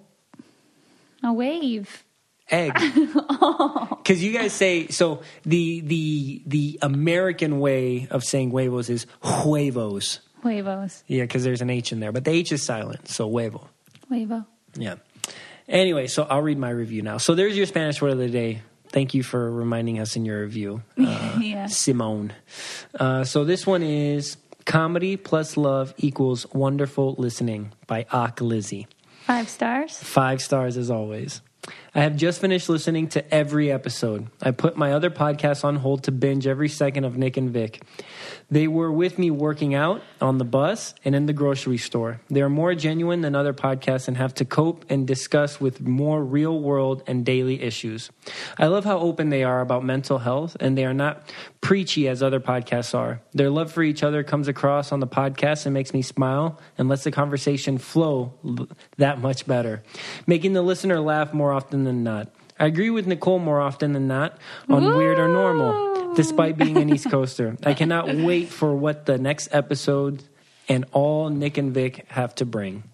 [1.24, 2.04] A wave.
[2.50, 2.72] Egg.
[4.06, 5.22] Because you guys say so.
[5.44, 10.20] The the the American way of saying huevos is huevos.
[10.42, 11.02] Huevos.
[11.08, 13.66] Yeah, because there's an H in there, but the H is silent, so huevo.
[14.08, 14.46] Huevo.
[14.76, 14.94] Yeah.
[15.68, 17.16] Anyway, so I'll read my review now.
[17.18, 18.62] So there's your Spanish word of the day.
[18.90, 21.66] Thank you for reminding us in your review, uh, Yeah.
[21.66, 22.32] Simone.
[22.94, 28.86] Uh, so this one is comedy plus love equals wonderful listening by Ak Lizzie.
[29.26, 29.98] Five stars.
[29.98, 31.42] Five stars as always.
[31.96, 34.28] I have just finished listening to every episode.
[34.42, 37.82] I put my other podcasts on hold to binge every second of Nick and Vic.
[38.50, 42.20] They were with me working out, on the bus, and in the grocery store.
[42.28, 46.22] They are more genuine than other podcasts and have to cope and discuss with more
[46.22, 48.10] real world and daily issues.
[48.58, 51.32] I love how open they are about mental health, and they are not
[51.62, 53.22] preachy as other podcasts are.
[53.32, 56.90] Their love for each other comes across on the podcast and makes me smile and
[56.90, 58.34] lets the conversation flow
[58.98, 59.82] that much better,
[60.26, 62.28] making the listener laugh more often than not.
[62.58, 64.38] I agree with Nicole more often than not
[64.68, 67.56] on weird or normal, despite being an East Coaster.
[67.64, 70.22] I cannot wait for what the next episode
[70.68, 72.84] and all Nick and Vic have to bring.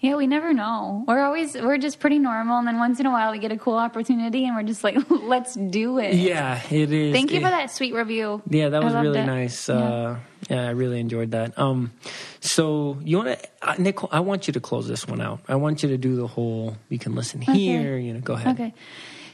[0.00, 1.04] Yeah, we never know.
[1.08, 3.56] We're always we're just pretty normal, and then once in a while we get a
[3.58, 6.14] cool opportunity, and we're just like, let's do it.
[6.14, 7.12] Yeah, it is.
[7.12, 8.40] Thank you it- for that sweet review.
[8.48, 9.26] Yeah, that was really it.
[9.26, 9.68] nice.
[9.68, 9.74] Yeah.
[9.76, 10.16] Uh,
[10.48, 11.58] yeah, I really enjoyed that.
[11.58, 11.92] Um,
[12.40, 14.08] so you want to, uh, Nicole?
[14.12, 15.40] I want you to close this one out.
[15.48, 16.76] I want you to do the whole.
[16.88, 17.98] You can listen here.
[17.98, 18.54] You know, go ahead.
[18.58, 18.74] Okay.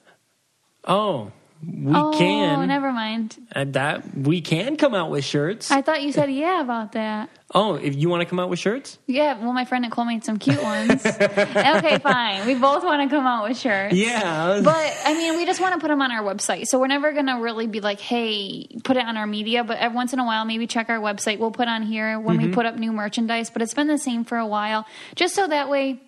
[0.85, 1.31] Oh,
[1.65, 2.67] we oh, can.
[2.67, 3.37] never mind.
[3.55, 5.71] Uh, that we can come out with shirts.
[5.71, 7.29] I thought you said yeah about that.
[7.55, 10.23] oh, if you want to come out with shirts, Yeah, well, my friend Nicole made
[10.25, 11.05] some cute ones.
[11.05, 12.45] okay, fine.
[12.47, 13.95] We both want to come out with shirts.
[13.95, 14.61] yeah.
[14.63, 16.65] But I mean, we just want to put them on our website.
[16.67, 19.63] So we're never going to really be like, hey, put it on our media.
[19.63, 21.39] But every once in a while, maybe check our website.
[21.39, 22.47] We'll put on here when Mm-hmm.
[22.47, 23.49] we put up new merchandise.
[23.49, 24.85] But it's been the same for a while.
[25.15, 26.01] Just so that way,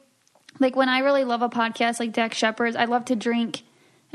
[0.60, 3.61] like when I really love a podcast like Dax Shepard's, I love to drink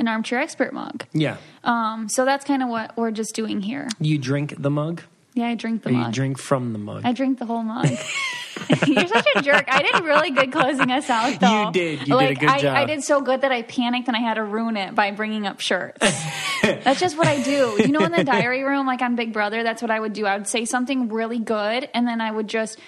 [0.00, 1.04] an armchair expert mug.
[1.12, 1.36] yeah.
[1.62, 3.86] Um, so that's kind of what we're just doing here.
[4.00, 5.02] You drink the mug,
[5.34, 6.06] Yeah, I drink the or mug.
[6.06, 7.02] you drink from the mug.
[7.04, 7.86] I drink the whole mug.
[8.86, 9.64] You're such a jerk.
[9.68, 11.66] I did really good closing us out, though.
[11.66, 12.08] You did.
[12.08, 12.76] You did a good I, job.
[12.76, 15.46] I did so good that I panicked and I had to ruin it by bringing
[15.46, 15.98] up shirts.
[16.62, 17.76] that's just what I do.
[17.78, 20.26] You know, in the diary room, like on Big Brother, that's what I would do.
[20.26, 22.78] I would say something really good, and then I would just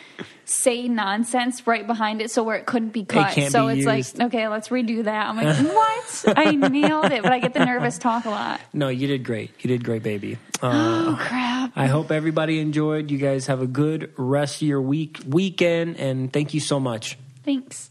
[0.45, 3.33] say nonsense right behind it, so where it couldn't be cut.
[3.33, 4.19] can't so be it's used.
[4.19, 5.29] like, okay, let's redo that.
[5.29, 6.39] I'm like, what?
[6.39, 8.61] I nailed it, but I get the nervous talk a lot.
[8.73, 9.53] no, you did great.
[9.61, 10.39] You did great, baby.
[10.61, 11.73] Uh, Oh crap!
[11.75, 13.11] I hope everybody enjoyed.
[13.11, 15.19] You guys have a good rest of your week.
[15.27, 17.19] week weekend, and thank you so much.
[17.45, 17.91] Thanks.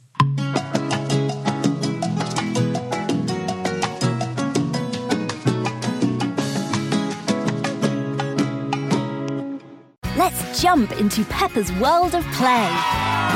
[10.17, 12.69] Let's jump into Peppa's world of play.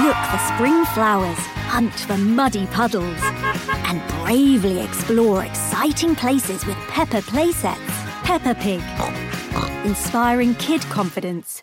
[0.03, 1.37] Look for spring flowers,
[1.69, 3.21] hunt for muddy puddles,
[3.89, 7.93] and bravely explore exciting places with Peppa playsets.
[8.23, 8.81] Peppa Pig,
[9.85, 11.61] inspiring kid confidence.